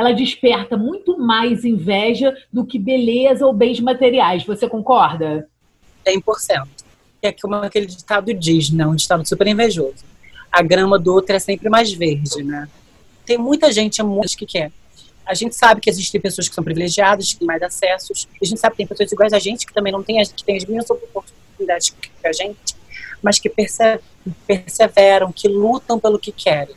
ela 0.00 0.12
desperta 0.12 0.78
muito 0.78 1.18
mais 1.18 1.62
inveja 1.62 2.34
do 2.50 2.64
que 2.64 2.78
beleza 2.78 3.46
ou 3.46 3.52
bens 3.52 3.78
materiais. 3.80 4.44
Você 4.46 4.66
concorda? 4.66 5.46
100%. 6.06 6.66
É 7.20 7.30
como 7.30 7.56
aquele 7.56 7.84
ditado 7.84 8.32
diz, 8.32 8.70
né? 8.70 8.86
Um 8.86 8.94
ditado 8.94 9.28
super 9.28 9.46
invejoso. 9.46 10.02
A 10.50 10.62
grama 10.62 10.98
do 10.98 11.12
outro 11.12 11.36
é 11.36 11.38
sempre 11.38 11.68
mais 11.68 11.92
verde, 11.92 12.42
né? 12.42 12.66
Tem 13.26 13.36
muita 13.36 13.70
gente 13.70 14.00
que 14.38 14.46
quer. 14.46 14.72
A 15.26 15.34
gente 15.34 15.54
sabe 15.54 15.82
que 15.82 15.90
existem 15.90 16.18
pessoas 16.18 16.48
que 16.48 16.54
são 16.54 16.64
privilegiadas, 16.64 17.34
que 17.34 17.40
têm 17.40 17.46
mais 17.46 17.62
acessos. 17.62 18.26
A 18.40 18.44
gente 18.46 18.58
sabe 18.58 18.72
que 18.72 18.78
tem 18.78 18.86
pessoas 18.86 19.12
iguais 19.12 19.34
a 19.34 19.38
gente 19.38 19.66
que 19.66 19.74
também 19.74 19.92
não 19.92 20.02
têm, 20.02 20.24
que 20.24 20.42
têm 20.42 20.56
as 20.56 20.64
mesmas 20.64 20.88
oportunidades 20.88 21.90
que 21.90 22.26
a 22.26 22.32
gente, 22.32 22.74
mas 23.22 23.38
que 23.38 23.52
perseveram, 24.46 25.30
que 25.30 25.46
lutam 25.46 26.00
pelo 26.00 26.18
que 26.18 26.32
querem. 26.32 26.74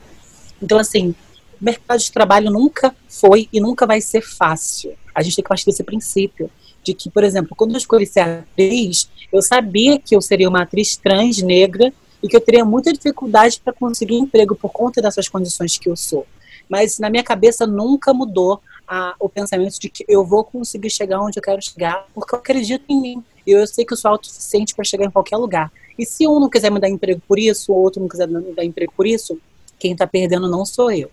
Então, 0.62 0.78
assim, 0.78 1.14
o 1.64 1.70
mercado 1.72 1.98
de 1.98 2.12
trabalho 2.12 2.50
nunca 2.50 2.94
foi 3.08 3.48
e 3.50 3.58
nunca 3.58 3.86
vai 3.86 3.98
ser 3.98 4.20
fácil. 4.20 4.92
A 5.14 5.22
gente 5.22 5.36
tem 5.36 5.42
que 5.42 5.48
partir 5.48 5.64
desse 5.64 5.82
princípio 5.82 6.50
de 6.82 6.92
que, 6.92 7.08
por 7.08 7.24
exemplo, 7.24 7.56
quando 7.56 7.70
eu 7.70 7.78
escolhi 7.78 8.04
ser 8.04 8.20
atriz, 8.20 9.08
eu 9.32 9.40
sabia 9.40 9.98
que 9.98 10.14
eu 10.14 10.20
seria 10.20 10.46
uma 10.46 10.60
atriz 10.62 10.94
trans, 10.94 11.40
negra, 11.40 11.90
e 12.22 12.28
que 12.28 12.36
eu 12.36 12.40
teria 12.40 12.66
muita 12.66 12.92
dificuldade 12.92 13.58
para 13.64 13.72
conseguir 13.72 14.16
emprego 14.16 14.54
por 14.54 14.70
conta 14.70 15.00
dessas 15.00 15.26
condições 15.26 15.78
que 15.78 15.88
eu 15.88 15.96
sou. 15.96 16.26
Mas 16.68 16.98
na 16.98 17.08
minha 17.08 17.22
cabeça 17.22 17.66
nunca 17.66 18.12
mudou 18.12 18.60
a, 18.86 19.14
o 19.18 19.26
pensamento 19.30 19.80
de 19.80 19.88
que 19.88 20.04
eu 20.06 20.22
vou 20.22 20.44
conseguir 20.44 20.90
chegar 20.90 21.20
onde 21.22 21.38
eu 21.38 21.42
quero 21.42 21.62
chegar, 21.62 22.06
porque 22.14 22.34
eu 22.34 22.38
acredito 22.40 22.84
em 22.90 23.00
mim. 23.00 23.24
E 23.46 23.52
eu 23.52 23.66
sei 23.66 23.86
que 23.86 23.94
eu 23.94 23.96
sou 23.96 24.10
autossuficiente 24.10 24.74
para 24.74 24.84
chegar 24.84 25.06
em 25.06 25.10
qualquer 25.10 25.38
lugar. 25.38 25.72
E 25.98 26.04
se 26.04 26.26
um 26.26 26.38
não 26.38 26.50
quiser 26.50 26.70
me 26.70 26.78
dar 26.78 26.90
emprego 26.90 27.22
por 27.26 27.38
isso, 27.38 27.72
o 27.72 27.76
outro 27.76 28.02
não 28.02 28.08
quiser 28.08 28.28
me 28.28 28.52
dar 28.52 28.64
emprego 28.64 28.92
por 28.94 29.06
isso, 29.06 29.38
quem 29.78 29.92
está 29.92 30.06
perdendo 30.06 30.46
não 30.46 30.66
sou 30.66 30.90
eu. 30.90 31.10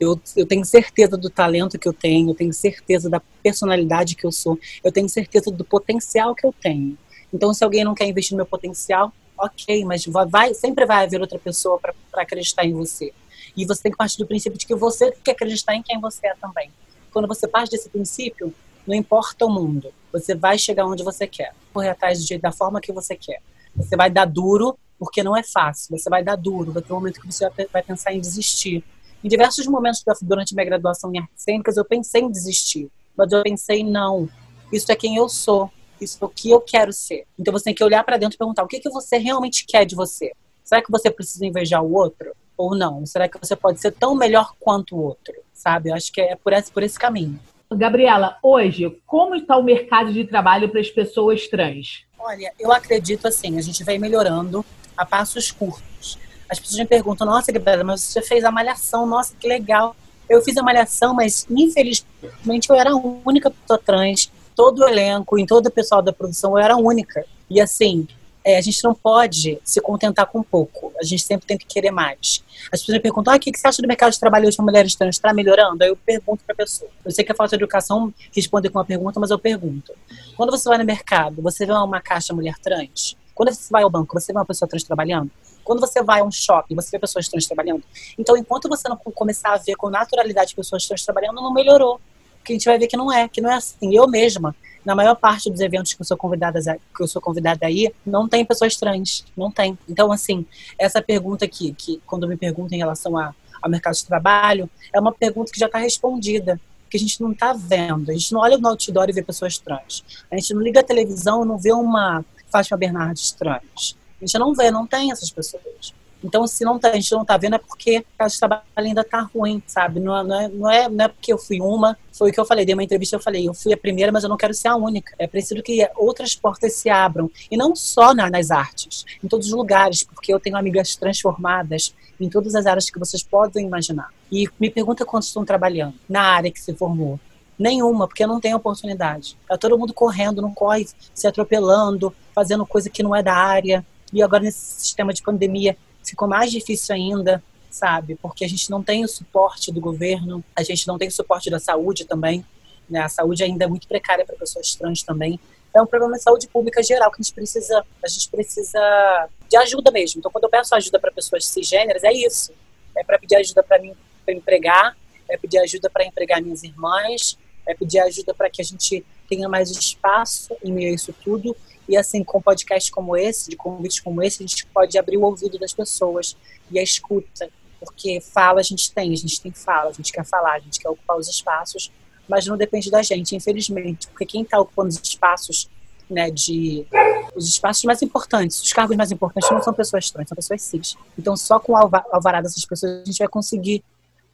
Eu, 0.00 0.18
eu 0.34 0.46
tenho 0.46 0.64
certeza 0.64 1.14
do 1.14 1.28
talento 1.28 1.78
que 1.78 1.86
eu 1.86 1.92
tenho, 1.92 2.30
eu 2.30 2.34
tenho 2.34 2.52
certeza 2.54 3.10
da 3.10 3.20
personalidade 3.42 4.16
que 4.16 4.26
eu 4.26 4.32
sou, 4.32 4.58
eu 4.82 4.90
tenho 4.90 5.08
certeza 5.10 5.50
do 5.50 5.62
potencial 5.62 6.34
que 6.34 6.46
eu 6.46 6.54
tenho. 6.58 6.96
Então, 7.32 7.52
se 7.52 7.62
alguém 7.62 7.84
não 7.84 7.94
quer 7.94 8.06
investir 8.06 8.32
no 8.32 8.38
meu 8.38 8.46
potencial, 8.46 9.12
ok, 9.38 9.84
mas 9.84 10.04
vai, 10.28 10.54
sempre 10.54 10.86
vai 10.86 11.04
haver 11.04 11.20
outra 11.20 11.38
pessoa 11.38 11.78
para 11.78 11.94
acreditar 12.22 12.64
em 12.64 12.72
você. 12.72 13.12
E 13.56 13.66
você 13.66 13.82
tem 13.82 13.92
que 13.92 13.98
partir 13.98 14.16
do 14.18 14.26
princípio 14.26 14.58
de 14.58 14.66
que 14.66 14.74
você 14.74 15.10
tem 15.12 15.20
que 15.22 15.30
acreditar 15.30 15.74
em 15.74 15.82
quem 15.82 16.00
você 16.00 16.28
é 16.28 16.34
também. 16.34 16.70
Quando 17.12 17.28
você 17.28 17.46
parte 17.46 17.70
desse 17.70 17.88
princípio, 17.88 18.54
não 18.86 18.94
importa 18.94 19.44
o 19.44 19.50
mundo, 19.50 19.92
você 20.12 20.34
vai 20.34 20.56
chegar 20.56 20.86
onde 20.86 21.02
você 21.02 21.26
quer, 21.26 21.54
correr 21.72 21.90
atrás 21.90 22.18
do 22.18 22.26
jeito 22.26 22.40
da 22.40 22.52
forma 22.52 22.80
que 22.80 22.92
você 22.92 23.16
quer. 23.16 23.40
Você 23.76 23.96
vai 23.96 24.10
dar 24.10 24.24
duro, 24.24 24.78
porque 24.98 25.22
não 25.22 25.36
é 25.36 25.42
fácil. 25.42 25.96
Você 25.96 26.08
vai 26.08 26.22
dar 26.22 26.36
duro, 26.36 26.72
vai 26.72 26.82
ter 26.82 26.92
um 26.92 26.96
momento 26.96 27.20
que 27.20 27.26
você 27.26 27.48
vai 27.72 27.82
pensar 27.82 28.12
em 28.12 28.20
desistir. 28.20 28.84
Em 29.22 29.28
diversos 29.28 29.66
momentos 29.66 30.02
durante 30.22 30.54
minha 30.54 30.64
graduação 30.64 31.12
em 31.14 31.18
artes 31.18 31.42
cênicas, 31.42 31.76
eu 31.76 31.84
pensei 31.84 32.22
em 32.22 32.30
desistir. 32.30 32.90
Mas 33.16 33.32
eu 33.32 33.42
pensei, 33.42 33.84
não, 33.84 34.28
isso 34.72 34.90
é 34.90 34.96
quem 34.96 35.16
eu 35.16 35.28
sou, 35.28 35.70
isso 36.00 36.18
é 36.20 36.24
o 36.24 36.28
que 36.28 36.50
eu 36.50 36.60
quero 36.60 36.92
ser. 36.92 37.26
Então 37.38 37.52
você 37.52 37.64
tem 37.64 37.74
que 37.74 37.84
olhar 37.84 38.02
para 38.02 38.16
dentro 38.16 38.36
e 38.36 38.38
perguntar 38.38 38.62
o 38.62 38.68
que, 38.68 38.80
que 38.80 38.88
você 38.88 39.18
realmente 39.18 39.66
quer 39.66 39.84
de 39.84 39.94
você. 39.94 40.32
Será 40.64 40.82
que 40.82 40.90
você 40.90 41.10
precisa 41.10 41.44
invejar 41.44 41.82
o 41.82 41.92
outro? 41.92 42.32
Ou 42.56 42.74
não? 42.74 43.04
Será 43.04 43.28
que 43.28 43.38
você 43.38 43.56
pode 43.56 43.80
ser 43.80 43.92
tão 43.92 44.14
melhor 44.14 44.54
quanto 44.58 44.96
o 44.96 45.02
outro? 45.02 45.34
Sabe? 45.52 45.90
Eu 45.90 45.94
acho 45.94 46.12
que 46.12 46.20
é 46.20 46.36
por 46.36 46.52
esse, 46.52 46.70
por 46.70 46.82
esse 46.82 46.98
caminho. 46.98 47.38
Gabriela, 47.72 48.36
hoje, 48.42 49.00
como 49.06 49.34
está 49.34 49.56
o 49.56 49.62
mercado 49.62 50.12
de 50.12 50.24
trabalho 50.24 50.68
para 50.68 50.80
as 50.80 50.90
pessoas 50.90 51.46
trans? 51.46 52.04
Olha, 52.18 52.52
eu 52.58 52.72
acredito 52.72 53.28
assim, 53.28 53.58
a 53.58 53.62
gente 53.62 53.84
vem 53.84 53.98
melhorando 53.98 54.64
a 54.96 55.06
passos 55.06 55.50
curtos. 55.50 56.18
As 56.50 56.58
pessoas 56.58 56.80
me 56.80 56.86
perguntam, 56.86 57.26
nossa, 57.26 57.52
Gabriela, 57.52 57.84
mas 57.84 58.00
você 58.00 58.20
fez 58.20 58.42
a 58.44 58.50
malhação, 58.50 59.06
nossa, 59.06 59.34
que 59.38 59.46
legal. 59.46 59.94
Eu 60.28 60.42
fiz 60.42 60.56
a 60.56 60.62
malhação, 60.62 61.14
mas 61.14 61.46
infelizmente 61.48 62.68
eu 62.68 62.74
era 62.74 62.90
a 62.90 62.96
única 62.96 63.50
pessoa 63.50 63.78
trans. 63.78 64.30
Todo 64.56 64.80
o 64.80 64.88
elenco, 64.88 65.38
em 65.38 65.46
todo 65.46 65.66
o 65.66 65.70
pessoal 65.70 66.02
da 66.02 66.12
produção, 66.12 66.58
eu 66.58 66.58
era 66.58 66.74
a 66.74 66.76
única. 66.76 67.24
E 67.48 67.60
assim, 67.60 68.06
é, 68.44 68.56
a 68.58 68.60
gente 68.60 68.82
não 68.82 68.94
pode 68.94 69.60
se 69.62 69.80
contentar 69.80 70.26
com 70.26 70.42
pouco. 70.42 70.92
A 71.00 71.04
gente 71.04 71.22
sempre 71.22 71.46
tem 71.46 71.56
que 71.56 71.66
querer 71.66 71.92
mais. 71.92 72.42
As 72.72 72.80
pessoas 72.80 72.96
me 72.96 73.00
perguntam, 73.00 73.32
ah, 73.32 73.36
o 73.36 73.40
que 73.40 73.56
você 73.56 73.68
acha 73.68 73.80
do 73.80 73.88
mercado 73.88 74.12
de 74.12 74.18
trabalho 74.18 74.48
hoje 74.48 74.56
para 74.56 74.66
mulheres 74.66 74.94
trans? 74.94 75.16
Está 75.16 75.32
melhorando? 75.32 75.84
Aí 75.84 75.90
eu 75.90 75.96
pergunto 75.96 76.42
para 76.44 76.54
a 76.54 76.56
pessoa. 76.56 76.90
Eu 77.04 77.10
sei 77.12 77.24
que 77.24 77.30
a 77.30 77.34
falta 77.34 77.56
de 77.56 77.62
educação 77.62 78.12
responder 78.34 78.70
com 78.70 78.78
uma 78.78 78.84
pergunta, 78.84 79.20
mas 79.20 79.30
eu 79.30 79.38
pergunto. 79.38 79.92
Quando 80.36 80.50
você 80.50 80.68
vai 80.68 80.78
no 80.78 80.84
mercado, 80.84 81.40
você 81.40 81.64
vê 81.64 81.72
uma 81.72 82.00
caixa 82.00 82.34
mulher 82.34 82.56
trans? 82.58 83.16
Quando 83.34 83.52
você 83.52 83.70
vai 83.70 83.82
ao 83.82 83.90
banco, 83.90 84.18
você 84.18 84.32
vê 84.32 84.38
uma 84.38 84.44
pessoa 84.44 84.68
trans 84.68 84.82
trabalhando? 84.82 85.30
Quando 85.70 85.78
você 85.78 86.02
vai 86.02 86.18
a 86.18 86.24
um 86.24 86.32
shopping, 86.32 86.74
você 86.74 86.90
vê 86.90 86.98
pessoas 86.98 87.28
trans 87.28 87.46
trabalhando. 87.46 87.84
Então, 88.18 88.36
enquanto 88.36 88.68
você 88.68 88.88
não 88.88 88.96
começar 88.96 89.52
a 89.52 89.56
ver 89.56 89.76
com 89.76 89.88
naturalidade 89.88 90.52
pessoas 90.52 90.84
trans 90.84 91.04
trabalhando, 91.04 91.36
não 91.36 91.54
melhorou. 91.54 92.00
Porque 92.38 92.52
a 92.52 92.56
gente 92.56 92.64
vai 92.64 92.76
ver 92.76 92.88
que 92.88 92.96
não 92.96 93.12
é, 93.12 93.28
que 93.28 93.40
não 93.40 93.48
é 93.48 93.54
assim. 93.54 93.94
Eu 93.94 94.08
mesma, 94.08 94.52
na 94.84 94.96
maior 94.96 95.14
parte 95.14 95.48
dos 95.48 95.60
eventos 95.60 95.94
que 95.94 96.02
eu 96.02 96.04
sou 96.04 96.16
convidada, 96.16 96.58
que 96.60 97.00
eu 97.00 97.06
sou 97.06 97.22
convidada 97.22 97.66
aí, 97.66 97.94
não 98.04 98.28
tem 98.28 98.44
pessoas 98.44 98.74
trans, 98.74 99.24
não 99.36 99.48
tem. 99.48 99.78
Então, 99.88 100.10
assim, 100.10 100.44
essa 100.76 101.00
pergunta 101.00 101.44
aqui, 101.44 101.72
que 101.72 102.02
quando 102.04 102.26
me 102.26 102.36
perguntam 102.36 102.74
em 102.74 102.80
relação 102.80 103.16
a, 103.16 103.32
ao 103.62 103.70
mercado 103.70 103.94
de 103.94 104.04
trabalho, 104.04 104.68
é 104.92 104.98
uma 104.98 105.12
pergunta 105.12 105.52
que 105.52 105.60
já 105.60 105.66
está 105.66 105.78
respondida. 105.78 106.60
Porque 106.82 106.96
a 106.96 107.00
gente 107.00 107.20
não 107.20 107.30
está 107.30 107.52
vendo, 107.52 108.10
a 108.10 108.12
gente 108.12 108.32
não 108.32 108.40
olha 108.40 108.58
no 108.58 108.66
outdoor 108.66 109.08
e 109.08 109.12
vê 109.12 109.22
pessoas 109.22 109.56
trans. 109.56 110.02
A 110.32 110.34
gente 110.34 110.52
não 110.52 110.62
liga 110.62 110.80
a 110.80 110.82
televisão 110.82 111.44
e 111.44 111.46
não 111.46 111.56
vê 111.56 111.72
uma 111.72 112.24
Fátima 112.50 112.76
Bernardes 112.76 113.30
trans. 113.30 113.99
A 114.20 114.26
gente 114.26 114.38
não 114.38 114.54
vê, 114.54 114.70
não 114.70 114.86
tem 114.86 115.10
essas 115.10 115.30
pessoas. 115.30 115.94
Então, 116.22 116.46
se 116.46 116.64
não 116.64 116.78
tá, 116.78 116.90
a 116.90 116.94
gente 116.94 117.10
não 117.12 117.22
está 117.22 117.36
vendo, 117.36 117.56
é 117.56 117.58
porque 117.58 118.04
a 118.14 118.18
casa 118.18 118.34
de 118.34 118.38
trabalho 118.38 118.64
ainda 118.76 119.00
está 119.00 119.22
ruim, 119.22 119.62
sabe? 119.66 120.00
Não, 120.00 120.22
não, 120.22 120.40
é, 120.40 120.48
não, 120.48 120.70
é, 120.70 120.88
não 120.88 121.04
é 121.06 121.08
porque 121.08 121.32
eu 121.32 121.38
fui 121.38 121.60
uma, 121.60 121.96
foi 122.12 122.30
o 122.30 122.32
que 122.32 122.38
eu 122.38 122.44
falei, 122.44 122.66
dei 122.66 122.74
uma 122.74 122.84
entrevista, 122.84 123.16
eu 123.16 123.20
falei, 123.20 123.48
eu 123.48 123.54
fui 123.54 123.72
a 123.72 123.76
primeira, 123.76 124.12
mas 124.12 124.22
eu 124.22 124.28
não 124.28 124.36
quero 124.36 124.52
ser 124.52 124.68
a 124.68 124.76
única. 124.76 125.14
É 125.18 125.26
preciso 125.26 125.62
que 125.62 125.88
outras 125.96 126.34
portas 126.34 126.74
se 126.74 126.90
abram. 126.90 127.30
E 127.50 127.56
não 127.56 127.74
só 127.74 128.14
na, 128.14 128.28
nas 128.28 128.50
artes, 128.50 129.06
em 129.24 129.28
todos 129.28 129.46
os 129.46 129.52
lugares, 129.54 130.04
porque 130.04 130.32
eu 130.32 130.38
tenho 130.38 130.56
amigas 130.56 130.94
transformadas 130.94 131.94
em 132.20 132.28
todas 132.28 132.54
as 132.54 132.66
áreas 132.66 132.90
que 132.90 132.98
vocês 132.98 133.22
podem 133.22 133.66
imaginar. 133.66 134.10
E 134.30 134.46
me 134.58 134.68
pergunta 134.68 135.06
quantos 135.06 135.28
estão 135.28 135.44
trabalhando 135.44 135.94
na 136.08 136.20
área 136.20 136.50
que 136.50 136.60
se 136.60 136.74
formou. 136.74 137.18
Nenhuma, 137.58 138.06
porque 138.06 138.26
não 138.26 138.40
tem 138.40 138.54
oportunidade. 138.54 139.36
Tá 139.46 139.56
todo 139.56 139.78
mundo 139.78 139.92
correndo, 139.92 140.40
não 140.40 140.52
corre, 140.52 140.86
se 141.14 141.26
atropelando, 141.26 142.14
fazendo 142.34 142.64
coisa 142.64 142.88
que 142.88 143.02
não 143.02 143.14
é 143.14 143.22
da 143.22 143.34
área. 143.34 143.84
E 144.12 144.22
agora 144.22 144.42
nesse 144.42 144.82
sistema 144.82 145.12
de 145.12 145.22
pandemia 145.22 145.76
ficou 146.04 146.26
mais 146.26 146.50
difícil 146.50 146.94
ainda, 146.94 147.42
sabe? 147.70 148.16
Porque 148.16 148.44
a 148.44 148.48
gente 148.48 148.70
não 148.70 148.82
tem 148.82 149.04
o 149.04 149.08
suporte 149.08 149.72
do 149.72 149.80
governo, 149.80 150.44
a 150.56 150.62
gente 150.62 150.86
não 150.86 150.98
tem 150.98 151.08
o 151.08 151.12
suporte 151.12 151.50
da 151.50 151.58
saúde 151.58 152.04
também. 152.04 152.44
Né? 152.88 153.00
A 153.00 153.08
saúde 153.08 153.44
ainda 153.44 153.64
é 153.64 153.68
muito 153.68 153.86
precária 153.86 154.24
para 154.24 154.36
pessoas 154.36 154.74
trans 154.74 155.02
também. 155.02 155.38
É 155.72 155.80
um 155.80 155.86
problema 155.86 156.16
de 156.16 156.22
saúde 156.22 156.48
pública 156.48 156.82
geral 156.82 157.10
que 157.12 157.20
a 157.20 157.22
gente 157.22 157.32
precisa, 157.32 157.84
a 158.04 158.08
gente 158.08 158.28
precisa 158.28 159.28
de 159.48 159.56
ajuda 159.56 159.92
mesmo. 159.92 160.18
Então, 160.18 160.30
quando 160.30 160.44
eu 160.44 160.50
peço 160.50 160.74
ajuda 160.74 160.98
para 160.98 161.12
pessoas 161.12 161.46
cisgêneras, 161.46 162.02
é 162.02 162.12
isso. 162.12 162.52
É 162.96 163.04
para 163.04 163.18
pedir 163.18 163.36
ajuda 163.36 163.62
para 163.62 163.78
mim 163.78 163.94
para 164.24 164.34
empregar, 164.34 164.96
é 165.28 165.36
pedir 165.36 165.58
ajuda 165.58 165.88
para 165.88 166.04
empregar 166.04 166.42
minhas 166.42 166.64
irmãs, 166.64 167.38
é 167.66 167.74
pedir 167.74 168.00
ajuda 168.00 168.34
para 168.34 168.50
que 168.50 168.60
a 168.60 168.64
gente 168.64 169.04
tenha 169.28 169.48
mais 169.48 169.70
espaço 169.70 170.56
em 170.62 170.72
meio 170.72 170.90
a 170.90 170.94
isso 170.94 171.14
tudo 171.22 171.56
e 171.90 171.96
assim, 171.96 172.22
com 172.22 172.40
podcasts 172.40 172.88
como 172.88 173.16
esse, 173.16 173.50
de 173.50 173.56
convites 173.56 173.98
como 173.98 174.22
esse, 174.22 174.44
a 174.44 174.46
gente 174.46 174.64
pode 174.66 174.96
abrir 174.96 175.16
o 175.16 175.22
ouvido 175.22 175.58
das 175.58 175.72
pessoas 175.72 176.36
e 176.70 176.78
a 176.78 176.82
escuta. 176.84 177.50
Porque 177.80 178.20
fala 178.20 178.60
a 178.60 178.62
gente 178.62 178.92
tem, 178.92 179.12
a 179.12 179.16
gente 179.16 179.40
tem 179.40 179.50
fala, 179.50 179.90
a 179.90 179.92
gente 179.92 180.12
quer 180.12 180.24
falar, 180.24 180.52
a 180.52 180.58
gente 180.60 180.78
quer 180.78 180.88
ocupar 180.88 181.16
os 181.16 181.28
espaços, 181.28 181.90
mas 182.28 182.46
não 182.46 182.56
depende 182.56 182.92
da 182.92 183.02
gente, 183.02 183.34
infelizmente. 183.34 184.06
Porque 184.06 184.24
quem 184.24 184.42
está 184.42 184.60
ocupando 184.60 184.90
os 184.90 185.00
espaços, 185.02 185.68
né, 186.08 186.30
de. 186.30 186.86
Os 187.34 187.48
espaços 187.48 187.82
mais 187.82 188.00
importantes, 188.02 188.62
os 188.62 188.72
cargos 188.72 188.96
mais 188.96 189.10
importantes 189.10 189.50
não 189.50 189.60
são 189.60 189.74
pessoas 189.74 190.08
trans, 190.12 190.28
são 190.28 190.36
pessoas 190.36 190.62
cis. 190.62 190.96
Então, 191.18 191.36
só 191.36 191.58
com 191.58 191.72
o 191.72 191.76
alvará 191.76 192.40
dessas 192.40 192.64
pessoas 192.64 193.02
a 193.02 193.04
gente 193.04 193.18
vai 193.18 193.28
conseguir 193.28 193.82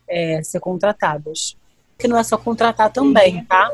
é, 0.07 0.43
ser 0.43 0.61
contratadas. 0.61 1.57
Que 1.99 2.07
não 2.07 2.19
é 2.19 2.23
só 2.23 2.37
contratar 2.37 2.93
também, 2.93 3.43
tá? 3.47 3.71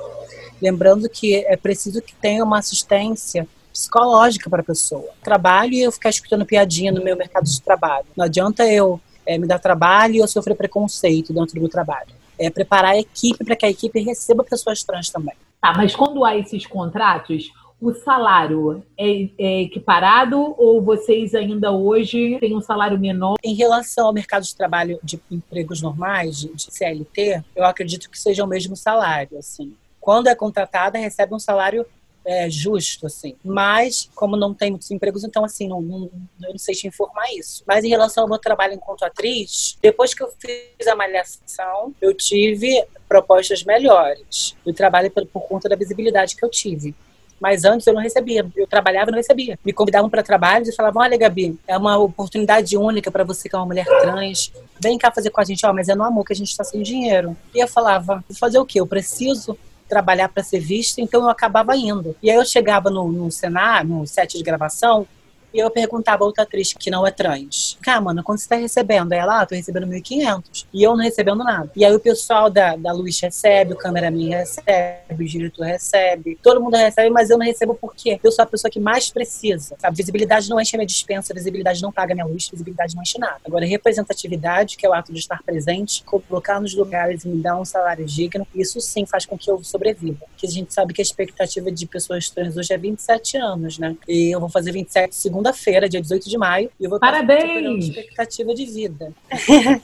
Lembrando 0.60 1.08
que 1.08 1.34
é 1.34 1.56
preciso 1.56 2.00
que 2.00 2.14
tenha 2.14 2.44
uma 2.44 2.60
assistência 2.60 3.48
psicológica 3.72 4.50
para 4.50 4.60
a 4.60 4.64
pessoa. 4.64 5.08
Trabalho 5.22 5.72
e 5.72 5.82
eu 5.82 5.90
ficar 5.90 6.10
escutando 6.10 6.44
piadinha 6.44 6.92
no 6.92 7.02
meu 7.02 7.16
mercado 7.16 7.44
de 7.44 7.60
trabalho. 7.60 8.06
Não 8.16 8.24
adianta 8.24 8.66
eu 8.66 9.00
é, 9.26 9.38
me 9.38 9.46
dar 9.46 9.58
trabalho 9.58 10.14
e 10.14 10.18
eu 10.18 10.28
sofrer 10.28 10.56
preconceito 10.56 11.32
dentro 11.32 11.60
do 11.60 11.68
trabalho. 11.68 12.14
É 12.38 12.50
preparar 12.50 12.92
a 12.92 12.98
equipe 12.98 13.44
para 13.44 13.56
que 13.56 13.66
a 13.66 13.70
equipe 13.70 14.00
receba 14.00 14.44
pessoas 14.44 14.82
trans 14.82 15.10
também. 15.10 15.34
Tá, 15.60 15.72
mas 15.76 15.94
quando 15.94 16.24
há 16.24 16.36
esses 16.36 16.66
contratos, 16.66 17.52
o 17.82 17.92
salário 17.92 18.84
é, 18.96 19.28
é, 19.36 19.62
equiparado 19.62 20.54
ou 20.56 20.80
vocês 20.80 21.34
ainda 21.34 21.72
hoje 21.72 22.38
têm 22.38 22.56
um 22.56 22.60
salário 22.60 22.96
menor? 22.98 23.34
Em 23.42 23.54
relação 23.54 24.06
ao 24.06 24.12
mercado 24.12 24.44
de 24.44 24.54
trabalho 24.54 25.00
de 25.02 25.20
empregos 25.28 25.82
normais, 25.82 26.40
de, 26.40 26.52
CLT, 26.56 27.42
eu 27.56 27.64
acredito 27.64 28.08
que 28.08 28.18
seja 28.18 28.44
o 28.44 28.46
mesmo 28.46 28.76
salário. 28.76 29.36
Assim. 29.36 29.74
Quando 30.00 30.28
é 30.28 30.34
contratada, 30.34 30.96
recebe 30.96 31.34
um 31.34 31.40
salário 31.40 31.84
é, 32.24 32.48
justo, 32.48 33.06
assim. 33.06 33.34
Mas, 33.44 34.08
como 34.14 34.36
não 34.36 34.54
tem 34.54 34.70
muitos 34.70 34.90
empregos, 34.90 35.24
então, 35.24 35.44
assim, 35.44 35.68
não, 35.68 35.80
não, 35.80 36.10
eu 36.42 36.50
não 36.50 36.58
sei 36.58 36.74
te 36.74 36.86
informar 36.86 37.32
isso. 37.34 37.62
Mas 37.66 37.84
em 37.84 37.88
relação 37.88 38.24
ao 38.24 38.28
meu 38.28 38.38
trabalho 38.38 38.74
enquanto 38.74 39.04
atriz, 39.04 39.76
depois 39.82 40.14
que 40.14 40.22
eu 40.22 40.32
fiz 40.38 40.86
a 40.86 40.94
malhação, 40.94 41.94
eu 42.00 42.14
tive 42.14 42.84
propostas 43.08 43.64
melhores. 43.64 44.56
Eu 44.64 44.72
trabalho 44.72 45.10
por, 45.10 45.26
por 45.26 45.42
conta 45.42 45.68
da 45.68 45.76
visibilidade 45.76 46.36
que 46.36 46.44
eu 46.44 46.50
tive. 46.50 46.94
Mas 47.42 47.64
antes 47.64 47.84
eu 47.88 47.92
não 47.92 48.00
recebia. 48.00 48.46
Eu 48.56 48.68
trabalhava 48.68 49.10
e 49.10 49.12
não 49.12 49.18
recebia. 49.18 49.58
Me 49.64 49.72
convidavam 49.72 50.08
para 50.08 50.22
trabalho 50.22 50.64
e 50.64 50.72
falavam: 50.72 51.02
Olha, 51.02 51.18
Gabi, 51.18 51.58
é 51.66 51.76
uma 51.76 51.98
oportunidade 51.98 52.76
única 52.76 53.10
para 53.10 53.24
você 53.24 53.48
que 53.48 53.56
é 53.56 53.58
uma 53.58 53.66
mulher 53.66 53.84
trans. 53.84 54.52
Vem 54.80 54.96
cá 54.96 55.10
fazer 55.10 55.30
com 55.30 55.40
a 55.40 55.44
gente. 55.44 55.66
Ó, 55.66 55.72
mas 55.72 55.88
é 55.88 55.94
no 55.96 56.04
amor 56.04 56.24
que 56.24 56.32
a 56.32 56.36
gente 56.36 56.50
está 56.50 56.62
sem 56.62 56.82
dinheiro. 56.82 57.36
E 57.52 57.58
eu 57.58 57.66
falava: 57.66 58.24
Vou 58.28 58.38
fazer 58.38 58.60
o 58.60 58.64
quê? 58.64 58.78
Eu 58.78 58.86
preciso 58.86 59.58
trabalhar 59.92 60.30
para 60.30 60.42
ser 60.42 60.58
vista, 60.58 61.02
então 61.02 61.20
eu 61.20 61.28
acabava 61.28 61.76
indo. 61.76 62.16
E 62.22 62.30
aí 62.30 62.36
eu 62.36 62.46
chegava 62.46 62.88
no, 62.88 63.12
no 63.12 63.30
cenário, 63.30 63.90
no 63.90 64.06
set 64.06 64.38
de 64.38 64.42
gravação, 64.42 65.06
e 65.52 65.58
eu 65.58 65.70
perguntava 65.70 66.24
a 66.24 66.26
outra 66.26 66.44
atriz 66.44 66.72
que 66.72 66.90
não 66.90 67.06
é 67.06 67.10
trans. 67.10 67.78
Cara, 67.82 68.00
mano, 68.00 68.22
quando 68.22 68.38
você 68.38 68.48
tá 68.48 68.56
recebendo? 68.56 69.12
Aí 69.12 69.18
ela, 69.18 69.40
ah, 69.40 69.46
tô 69.46 69.54
recebendo 69.54 69.86
1.500. 69.86 70.66
E 70.72 70.82
eu 70.82 70.96
não 70.96 71.02
recebendo 71.02 71.44
nada. 71.44 71.70
E 71.74 71.84
aí 71.84 71.94
o 71.94 72.00
pessoal 72.00 72.50
da, 72.50 72.76
da 72.76 72.92
Luiz 72.92 73.20
recebe, 73.20 73.74
o 73.74 73.76
cameraman 73.76 74.30
recebe, 74.30 75.24
o 75.24 75.24
diretor 75.24 75.64
recebe, 75.64 76.38
todo 76.42 76.60
mundo 76.60 76.76
recebe, 76.76 77.10
mas 77.10 77.30
eu 77.30 77.38
não 77.38 77.44
recebo 77.44 77.74
porque 77.74 78.18
eu 78.22 78.32
sou 78.32 78.42
a 78.42 78.46
pessoa 78.46 78.70
que 78.70 78.80
mais 78.80 79.10
precisa. 79.10 79.76
A 79.82 79.90
visibilidade 79.90 80.48
não 80.48 80.60
enche 80.60 80.76
minha 80.76 80.86
dispensa, 80.86 81.34
visibilidade 81.34 81.82
não 81.82 81.92
paga 81.92 82.14
minha 82.14 82.26
luz, 82.26 82.48
visibilidade 82.48 82.94
não 82.94 83.02
enche 83.02 83.18
nada. 83.18 83.40
Agora, 83.44 83.66
representatividade, 83.66 84.76
que 84.76 84.86
é 84.86 84.88
o 84.88 84.92
ato 84.92 85.12
de 85.12 85.18
estar 85.18 85.42
presente, 85.42 86.02
colocar 86.04 86.60
nos 86.60 86.74
lugares 86.74 87.24
e 87.24 87.28
me 87.28 87.42
dar 87.42 87.58
um 87.58 87.64
salário 87.64 88.04
digno, 88.04 88.46
isso 88.54 88.80
sim 88.80 89.04
faz 89.06 89.26
com 89.26 89.36
que 89.36 89.50
eu 89.50 89.62
sobreviva. 89.62 90.24
Porque 90.30 90.46
a 90.46 90.50
gente 90.50 90.72
sabe 90.72 90.92
que 90.94 91.00
a 91.00 91.04
expectativa 91.04 91.70
de 91.70 91.86
pessoas 91.86 92.30
trans 92.30 92.56
hoje 92.56 92.72
é 92.72 92.78
27 92.78 93.36
anos, 93.36 93.78
né? 93.78 93.96
E 94.08 94.34
eu 94.34 94.40
vou 94.40 94.48
fazer 94.48 94.72
27 94.72 95.14
segundos 95.14 95.41
segunda-feira, 95.42 95.88
dia 95.88 96.00
18 96.00 96.28
de 96.28 96.38
maio. 96.38 96.70
E 96.78 96.84
eu 96.84 96.90
vou 96.90 97.00
Parabéns! 97.00 97.88
expectativa 97.88 98.54
de 98.54 98.64
vida. 98.64 99.12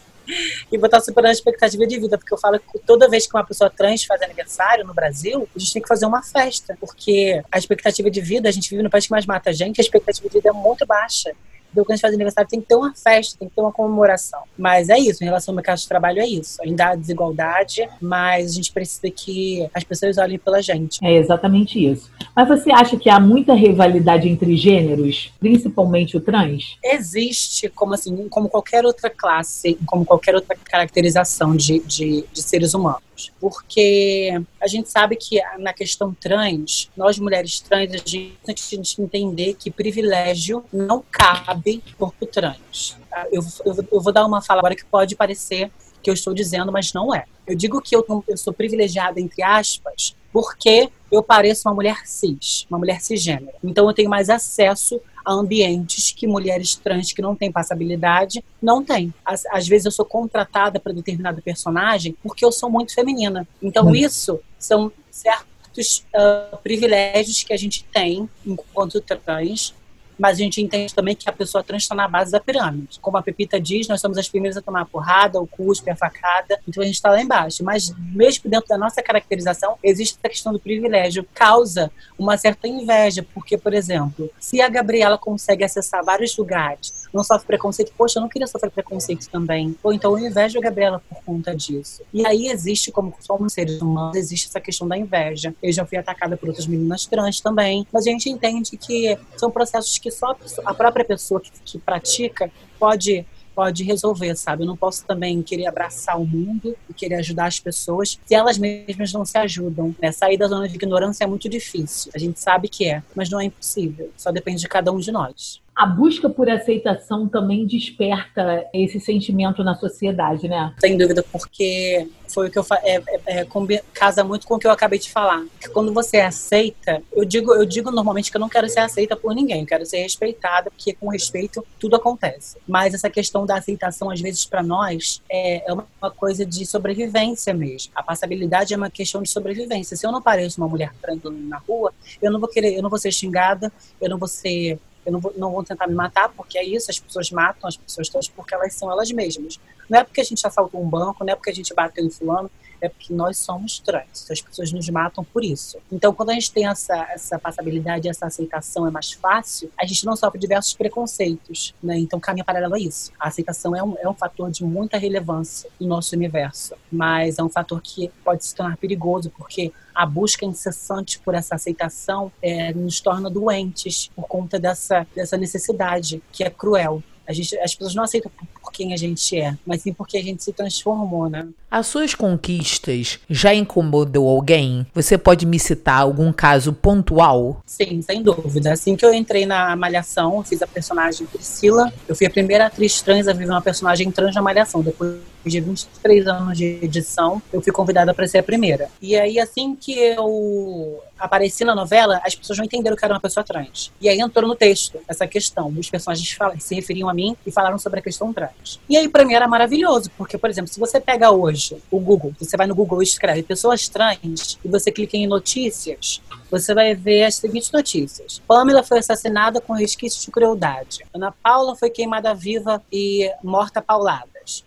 e 0.71 0.79
vou 0.79 0.87
estar 0.87 1.01
superando 1.01 1.31
a 1.31 1.33
expectativa 1.33 1.87
de 1.87 1.99
vida, 1.99 2.17
porque 2.17 2.33
eu 2.33 2.39
falo 2.39 2.59
que 2.61 2.79
toda 2.81 3.09
vez 3.09 3.27
que 3.27 3.35
uma 3.35 3.45
pessoa 3.45 3.69
trans 3.69 4.05
faz 4.05 4.23
aniversário 4.23 4.87
no 4.87 4.95
Brasil, 4.95 5.49
a 5.55 5.59
gente 5.59 5.73
tem 5.73 5.83
que 5.83 5.89
fazer 5.89 6.07
uma 6.07 6.23
festa, 6.23 6.77
porque 6.79 7.43
a 7.51 7.59
expectativa 7.59 8.11
de 8.11 8.21
vida, 8.21 8.49
a 8.49 8.53
gente 8.53 8.71
vive 8.71 8.83
no 8.83 8.91
país 8.91 9.07
que 9.07 9.11
mais 9.11 9.27
mata 9.27 9.51
a 9.51 9.53
gente, 9.53 9.81
a 9.81 9.83
expectativa 9.83 10.29
de 10.29 10.35
vida 10.35 10.51
é 10.51 10.53
muito 10.53 10.87
baixa. 10.87 11.33
Então, 11.71 11.85
quando 11.85 11.93
a 11.93 11.95
gente 11.97 12.03
faz 12.03 12.15
aniversário, 12.15 12.51
tem 12.51 12.61
que 12.61 12.67
ter 12.67 12.75
uma 12.75 12.95
festa, 12.95 13.39
tem 13.39 13.49
que 13.49 13.55
ter 13.55 13.61
uma 13.61 13.73
comemoração. 13.73 14.41
Mas 14.57 14.89
é 14.89 14.99
isso, 14.99 15.23
em 15.23 15.27
relação 15.27 15.53
ao 15.53 15.57
mercado 15.57 15.79
de 15.79 15.89
trabalho, 15.89 16.21
é 16.21 16.27
isso. 16.27 16.61
Ainda 16.63 16.89
há 16.89 16.95
desigualdade, 16.95 17.89
mas 18.01 18.53
a 18.53 18.55
gente 18.55 18.73
precisa 18.73 19.11
que 19.11 19.69
as 19.75 19.85
pessoas 19.85 20.19
olhem 20.19 20.39
pela 20.39 20.63
gente. 20.63 20.99
É 21.05 21.17
exatamente 21.17 21.85
isso. 21.85 22.11
Mas 22.35 22.49
você 22.49 22.71
acha 22.71 22.97
que 22.97 23.11
há 23.11 23.21
muita 23.21 23.55
rivalidade 23.55 24.29
entre 24.29 24.57
gêneros, 24.57 25.33
principalmente 25.39 26.17
o 26.17 26.21
trans? 26.21 26.77
Existe, 26.85 27.69
como 27.69 27.95
assim, 27.95 28.29
como 28.29 28.49
qualquer 28.49 28.85
outra 28.85 29.11
classe, 29.11 29.79
como 29.87 30.05
qualquer 30.05 30.35
outra 30.35 30.57
caracterização 30.65 31.55
de, 31.55 31.81
de, 31.81 32.25
de 32.33 32.43
seres 32.43 32.75
humanos 32.75 33.08
porque 33.41 34.31
a 34.61 34.67
gente 34.67 34.89
sabe 34.89 35.17
que 35.17 35.41
na 35.59 35.73
questão 35.73 36.15
trans, 36.15 36.91
nós 36.97 37.19
mulheres 37.19 37.61
trans, 37.61 37.93
a 37.93 37.97
gente 37.97 38.39
tem 38.45 38.55
que 38.55 39.03
entender 39.03 39.55
que 39.55 39.71
privilégio 39.71 40.65
não 40.73 41.03
cabe 41.11 41.83
corpo 41.99 42.27
trans. 42.27 42.97
Eu, 43.33 43.43
eu, 43.65 43.89
eu 43.93 44.01
vou 44.01 44.13
dar 44.13 44.27
uma 44.27 44.43
fala 44.43 44.61
agora 44.61 44.77
que 44.77 44.85
pode 44.85 45.17
parecer 45.17 45.71
que 46.03 46.11
eu 46.11 46.15
estou 46.15 46.33
dizendo, 46.33 46.71
mas 46.71 46.93
não 46.93 47.15
é. 47.15 47.25
Eu 47.47 47.57
digo 47.57 47.81
que 47.81 47.95
eu, 47.95 48.05
eu 48.29 48.37
sou 48.37 48.53
privilegiada, 48.53 49.21
entre 49.21 49.43
aspas, 49.43 50.15
porque 50.33 50.91
eu 51.11 51.23
pareço 51.23 51.69
uma 51.69 51.75
mulher 51.75 52.07
cis, 52.07 52.67
uma 52.71 52.79
mulher 52.79 53.01
cisgênera. 53.01 53.55
Então 53.65 53.87
eu 53.89 53.95
tenho 53.95 54.11
mais 54.11 54.29
acesso 54.29 55.01
a 55.25 55.33
ambientes 55.33 56.13
que 56.13 56.27
mulheres 56.27 56.75
trans 56.75 57.13
que 57.13 57.23
não 57.23 57.35
têm 57.35 57.53
passabilidade 57.53 58.45
não 58.61 58.85
têm. 58.85 59.13
Às, 59.25 59.45
às 59.47 59.67
vezes 59.67 59.87
eu 59.87 59.93
sou 59.93 60.05
contratada 60.05 60.81
para 60.81 60.93
determinado 60.93 61.43
personagem 61.43 62.17
porque 62.23 62.45
eu 62.45 62.53
sou 62.53 62.71
muito 62.71 62.95
feminina. 62.95 63.47
Então 63.63 63.89
hum. 63.89 63.95
isso 63.95 64.41
são 64.59 64.93
certos 65.11 66.05
uh, 66.15 66.57
privilégios 66.59 67.43
que 67.43 67.53
a 67.53 67.57
gente 67.57 67.85
tem 67.85 68.29
enquanto 68.45 69.01
trans 69.01 69.75
mas 70.19 70.39
a 70.39 70.43
gente 70.43 70.61
entende 70.61 70.95
também 70.95 71.15
que 71.15 71.29
a 71.29 71.33
pessoa 71.33 71.63
trans 71.63 71.83
está 71.83 71.95
na 71.95 72.09
base 72.09 72.33
da 72.33 72.41
pirâmide. 72.41 72.99
Como 73.01 73.17
a 73.17 73.23
Pepita 73.23 73.61
diz, 73.61 73.87
nós 73.89 74.01
somos 74.01 74.19
as 74.19 74.29
primeiras 74.29 74.57
a 74.57 74.63
tomar 74.63 74.83
a 74.83 74.85
porrada, 74.85 75.41
o 75.41 75.47
cuspe, 75.47 75.91
a 75.91 75.97
facada, 75.97 76.59
então 76.67 76.83
a 76.83 76.87
gente 76.87 76.97
está 76.97 77.11
lá 77.11 77.23
embaixo. 77.23 77.63
Mas 77.65 77.95
mesmo 77.97 78.51
dentro 78.51 78.69
da 78.69 78.79
nossa 78.79 79.03
caracterização, 79.03 79.77
existe 79.83 80.19
a 80.23 80.29
questão 80.29 80.53
do 80.53 80.59
privilégio, 80.59 81.27
causa 81.33 81.91
uma 82.19 82.37
certa 82.37 82.67
inveja, 82.67 83.25
porque, 83.35 83.57
por 83.57 83.73
exemplo, 83.73 84.31
se 84.41 84.61
a 84.61 84.69
Gabriela 84.69 85.17
consegue 85.17 85.65
acessar 85.65 86.05
vários 86.05 86.37
lugares, 86.37 87.08
não 87.13 87.23
sofre 87.23 87.47
preconceito, 87.47 87.93
poxa, 87.97 88.19
eu 88.19 88.23
não 88.23 88.29
queria 88.29 88.47
sofrer 88.47 88.71
preconceito 88.71 89.29
também. 89.29 89.77
Ou 89.83 89.93
então 89.93 90.19
eu 90.19 90.27
invejo 90.27 90.59
a 90.59 90.63
Gabriela 90.63 91.03
por 91.09 91.23
conta 91.25 91.55
disso. 91.55 92.03
E 92.13 92.27
aí 92.27 92.49
existe, 92.49 92.91
como 92.91 93.15
somos 93.21 93.53
seres 93.53 93.81
humanos, 93.81 94.17
existe 94.17 94.49
essa 94.49 94.61
questão 94.61 94.87
da 94.87 94.97
inveja. 94.97 95.55
Eu 95.63 95.73
já 95.73 95.85
fui 95.85 95.99
atacada 95.99 96.37
por 96.37 96.49
outras 96.49 96.67
meninas 96.67 97.07
trans 97.07 97.41
também, 97.41 97.87
mas 97.93 98.07
a 98.07 98.11
gente 98.11 98.29
entende 98.29 98.77
que 98.77 99.19
são 99.37 99.51
processos 99.51 99.99
que 99.99 100.11
só 100.11 100.37
a 100.65 100.75
própria 100.75 101.05
pessoa 101.05 101.41
que, 101.41 101.51
que 101.65 101.79
pratica 101.79 102.51
pode 102.79 103.27
pode 103.59 103.83
resolver, 103.83 104.37
sabe? 104.37 104.63
Eu 104.63 104.69
não 104.69 104.77
posso 104.77 105.05
também 105.05 105.43
querer 105.43 105.67
abraçar 105.67 106.17
o 106.17 106.25
mundo 106.25 106.77
e 106.89 106.95
querer 106.95 107.17
ajudar 107.17 107.47
as 107.47 107.59
pessoas 107.59 108.17
se 108.25 108.33
elas 108.33 108.57
mesmas 108.57 109.13
não 109.13 109.25
se 109.25 109.37
ajudam. 109.37 109.93
Né? 110.01 110.13
Sair 110.13 110.37
da 110.37 110.47
zona 110.47 110.69
de 110.69 110.77
ignorância 110.77 111.25
é 111.25 111.27
muito 111.27 111.49
difícil. 111.49 112.13
A 112.15 112.19
gente 112.19 112.39
sabe 112.39 112.69
que 112.69 112.89
é, 112.89 113.03
mas 113.17 113.29
não 113.29 113.41
é 113.41 113.47
impossível. 113.47 114.13
Só 114.17 114.31
depende 114.31 114.61
de 114.61 114.69
cada 114.69 114.93
um 114.93 114.99
de 114.99 115.11
nós 115.11 115.61
a 115.79 115.87
busca 115.87 116.29
por 116.29 116.51
aceitação 116.51 117.29
também 117.29 117.65
desperta 117.65 118.67
esse 118.75 118.99
sentimento 118.99 119.63
na 119.63 119.77
sociedade, 119.77 120.49
né? 120.49 120.75
Sem 120.81 120.99
dúvida, 120.99 121.25
porque 121.31 122.09
foi 122.27 122.49
o 122.49 122.51
que 122.51 122.59
eu 122.59 122.67
é, 122.83 122.97
é, 122.97 123.41
é, 123.41 123.83
casa 123.95 124.25
muito 124.25 124.45
com 124.45 124.57
o 124.57 124.59
que 124.59 124.67
eu 124.67 124.73
acabei 124.73 124.99
de 124.99 125.09
falar. 125.09 125.47
Quando 125.73 125.95
você 125.95 126.19
aceita, 126.19 127.01
eu 127.13 127.25
digo, 127.25 127.55
eu 127.55 127.65
digo 127.65 127.93
normalmente 127.93 128.29
que 128.29 128.37
eu 128.37 128.41
não 128.41 128.49
quero 128.49 128.69
ser 128.69 128.81
aceita 128.81 129.15
por 129.15 129.33
ninguém, 129.37 129.61
eu 129.61 129.67
quero 129.67 129.87
ser 129.87 129.99
respeitada, 129.99 130.69
porque 130.69 130.95
com 130.95 131.09
respeito 131.11 131.65
tudo 131.79 131.95
acontece. 131.95 132.57
Mas 132.67 132.93
essa 132.93 133.09
questão 133.09 133.47
da 133.47 133.57
aceitação, 133.57 134.11
às 134.11 134.21
vezes, 134.21 134.45
para 134.45 134.65
nós, 134.65 135.23
é, 135.31 135.71
é, 135.71 135.73
uma 135.73 136.11
coisa 136.11 136.45
de 136.45 136.67
sobrevivência 136.67 137.55
mesmo. 137.55 137.93
A 137.95 138.03
passabilidade 138.03 138.75
é 138.75 138.77
uma 138.77 138.91
questão 138.91 139.23
de 139.23 139.31
sobrevivência. 139.31 139.97
Se 139.97 140.05
eu 140.05 140.11
não 140.11 140.21
pareço 140.21 140.61
uma 140.61 140.69
mulher 140.69 140.93
trans 141.01 141.21
na 141.23 141.59
rua, 141.59 141.95
eu 142.21 142.33
não 142.33 142.41
vou 142.41 142.49
querer, 142.49 142.77
eu 142.77 142.83
não 142.83 142.91
vou 142.91 142.99
ser 142.99 143.13
xingada, 143.13 143.73
eu 144.01 144.11
não 144.11 144.19
vou 144.19 144.27
ser 144.29 144.81
eu 145.09 145.13
não 145.13 145.21
vou, 145.21 145.33
não 145.37 145.51
vou 145.51 145.65
tentar 145.65 145.87
me 145.87 145.95
matar, 145.95 146.29
porque 146.29 146.59
é 146.59 146.65
isso, 146.65 146.91
as 146.91 146.99
pessoas 146.99 147.31
matam 147.31 147.67
as 147.67 147.77
pessoas 147.77 148.11
todas 148.11 148.29
porque 148.29 148.55
elas 148.55 148.75
são 148.75 148.93
elas 148.93 149.11
mesmas. 149.11 149.59
Não 149.89 149.99
é 149.99 150.05
porque 150.05 150.21
a 150.21 150.25
gente 150.25 150.47
assaltou 150.47 150.83
um 150.83 150.89
banco, 150.89 151.25
não 151.25 151.33
é 151.33 151.37
porque 151.37 151.51
a 151.51 151.55
gente 151.55 151.75
bateu 151.75 152.05
em 152.05 152.11
fulano, 152.11 152.51
é 152.81 152.89
porque 152.89 153.13
nós 153.13 153.39
somos 153.39 153.79
trans. 153.79 154.31
As 154.31 154.41
pessoas 154.41 154.73
nos 154.73 154.89
matam 154.89 155.25
por 155.25 155.45
isso. 155.45 155.79
Então, 155.91 156.15
quando 156.15 156.31
a 156.31 156.35
gente 156.35 156.53
tem 156.53 156.67
essa, 156.67 156.97
essa 157.11 157.39
passabilidade, 157.39 158.09
essa 158.09 158.27
aceitação 158.27 158.87
é 158.87 158.91
mais 158.91 159.13
fácil, 159.13 159.71
a 159.79 159.85
gente 159.85 160.05
não 160.07 160.17
sofre 160.17 160.39
diversos 160.39 160.75
preconceitos. 160.75 161.75
Né? 161.83 161.99
Então, 161.99 162.21
caminha 162.21 162.45
paralelo 162.45 162.75
a 162.75 162.79
isso. 162.79 163.13
A 163.19 163.29
aceitação 163.29 163.75
é 163.75 163.83
um, 163.83 163.97
é 163.99 164.09
um 164.09 164.15
fator 164.15 164.51
de 164.51 164.65
muita 164.65 164.97
relevância 164.97 165.71
no 165.81 165.89
nosso 165.89 166.15
universo, 166.15 166.75
mas 166.91 167.39
é 167.39 167.43
um 167.43 167.49
fator 167.49 167.81
que 167.81 168.11
pode 168.25 168.45
se 168.45 168.55
tornar 168.55 168.77
perigoso, 168.77 169.31
porque 169.37 169.73
a 169.95 170.07
busca 170.07 170.45
incessante 170.45 171.19
por 171.19 171.35
essa 171.35 171.57
aceitação 171.57 172.31
é, 172.41 172.73
nos 172.73 173.01
torna 173.01 173.29
doentes 173.29 174.11
por 174.15 174.27
conta 174.29 174.59
dessa, 174.59 175.07
dessa 175.15 175.37
necessidade 175.37 176.23
que 176.31 176.45
é 176.45 176.51
cruel. 176.51 177.03
Gente, 177.31 177.59
as 177.59 177.75
pessoas 177.75 177.95
não 177.95 178.05
aceitam 178.05 178.31
por 178.69 178.73
quem 178.73 178.93
a 178.93 178.97
gente 178.97 179.37
é, 179.37 179.57
mas 179.67 179.83
sim 179.83 179.93
porque 179.93 180.19
a 180.19 180.23
gente 180.23 180.45
se 180.45 180.53
transformou, 180.53 181.29
né? 181.29 181.49
As 181.71 181.87
suas 181.87 182.15
conquistas 182.15 183.19
já 183.29 183.55
incomodou 183.55 184.29
alguém? 184.29 184.87
Você 184.95 185.17
pode 185.17 185.47
me 185.47 185.59
citar 185.59 186.01
algum 186.01 186.33
caso 186.33 186.73
pontual? 186.73 187.63
Sim, 187.67 188.01
sem 188.03 188.23
dúvida. 188.23 188.73
Assim 188.73 188.95
que 188.95 189.05
eu 189.05 189.13
entrei 189.13 189.47
na 189.47 189.75
Malhação, 189.75 190.37
eu 190.37 190.43
fiz 190.43 190.63
a 190.63 190.67
personagem 190.67 191.27
Priscila. 191.27 191.93
Eu 192.07 192.15
fui 192.15 192.27
a 192.27 192.31
primeira 192.31 192.67
atriz 192.67 193.03
trans 193.03 193.27
a 193.29 193.33
viver 193.33 193.51
uma 193.51 193.61
personagem 193.61 194.11
trans 194.11 194.35
na 194.35 194.43
Malhação. 194.43 194.83
Depois 194.83 195.17
de 195.45 195.61
23 195.61 196.27
anos 196.27 196.59
de 196.59 196.79
edição, 196.83 197.43
eu 197.53 197.61
fui 197.61 197.73
convidada 197.73 198.13
para 198.13 198.27
ser 198.27 198.39
a 198.39 198.43
primeira. 198.43 198.89
E 199.01 199.17
aí, 199.17 199.39
assim 199.39 199.75
que 199.75 199.93
eu 199.99 201.03
apareci 201.19 201.65
na 201.65 201.75
novela, 201.75 202.21
as 202.25 202.35
pessoas 202.35 202.59
não 202.59 202.65
entenderam 202.65 202.97
que 202.97 203.05
era 203.05 203.13
uma 203.13 203.21
pessoa 203.21 203.43
trans. 203.45 203.93
E 204.01 204.09
aí 204.09 204.21
entrou 204.21 204.49
no 204.49 204.55
texto 204.55 204.99
essa 205.09 205.27
questão. 205.27 205.69
Os 205.77 205.91
personagens 205.91 206.31
falam, 206.33 206.59
se 206.61 206.75
referiam 206.75 207.09
a 207.09 207.15
mim 207.15 207.37
e 207.45 207.51
falaram 207.51 207.79
sobre 207.79 207.99
a 207.99 208.03
questão 208.03 208.33
trans. 208.33 208.81
E 208.89 208.97
aí, 208.97 209.09
para 209.09 209.25
mim, 209.25 209.35
era 209.35 209.49
maravilhoso, 209.49 210.11
porque, 210.17 210.39
por 210.39 210.49
exemplo, 210.49 210.73
se 210.73 210.79
você 210.79 211.01
pega 211.01 211.31
hoje 211.31 211.77
o 211.91 211.99
Google, 211.99 212.33
você 212.39 212.57
vai 212.57 212.67
no 212.67 212.75
Google 212.75 213.03
e 213.03 213.05
escreve 213.05 213.43
pessoas 213.43 213.89
trans 213.89 214.59
e 214.65 214.69
você 214.69 214.93
clica 214.93 215.17
em 215.17 215.27
notícias, 215.27 216.23
você 216.51 216.75
vai 216.75 216.95
ver 216.95 217.25
as 217.25 217.35
seguintes 217.37 217.71
notícias. 217.73 218.41
Pamela 218.47 218.83
foi 218.83 218.99
assassinada 218.99 219.61
com 219.61 219.73
resquícios 219.73 220.25
de 220.25 220.31
crueldade. 220.31 221.05
Ana 221.13 221.33
Paula 221.43 221.77
foi 221.77 221.91
queimada 221.91 222.35
viva 222.35 222.83
e 222.93 223.31
morta 223.43 223.83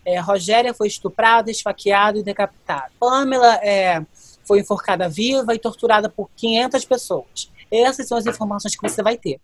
É, 0.05 0.19
Rogéria 0.19 0.73
foi 0.73 0.87
estuprada, 0.87 1.51
esfaqueada 1.51 2.17
e 2.17 2.23
decapitada. 2.23 2.91
Pamela 2.99 3.55
é, 3.55 4.05
foi 4.43 4.59
enforcada 4.59 5.07
viva 5.09 5.53
e 5.53 5.59
torturada 5.59 6.09
por 6.09 6.29
500 6.35 6.85
pessoas. 6.85 7.51
Essas 7.71 8.07
são 8.07 8.17
as 8.17 8.25
informações 8.25 8.75
que 8.75 8.87
você 8.87 9.01
vai 9.01 9.17
ter. 9.17 9.39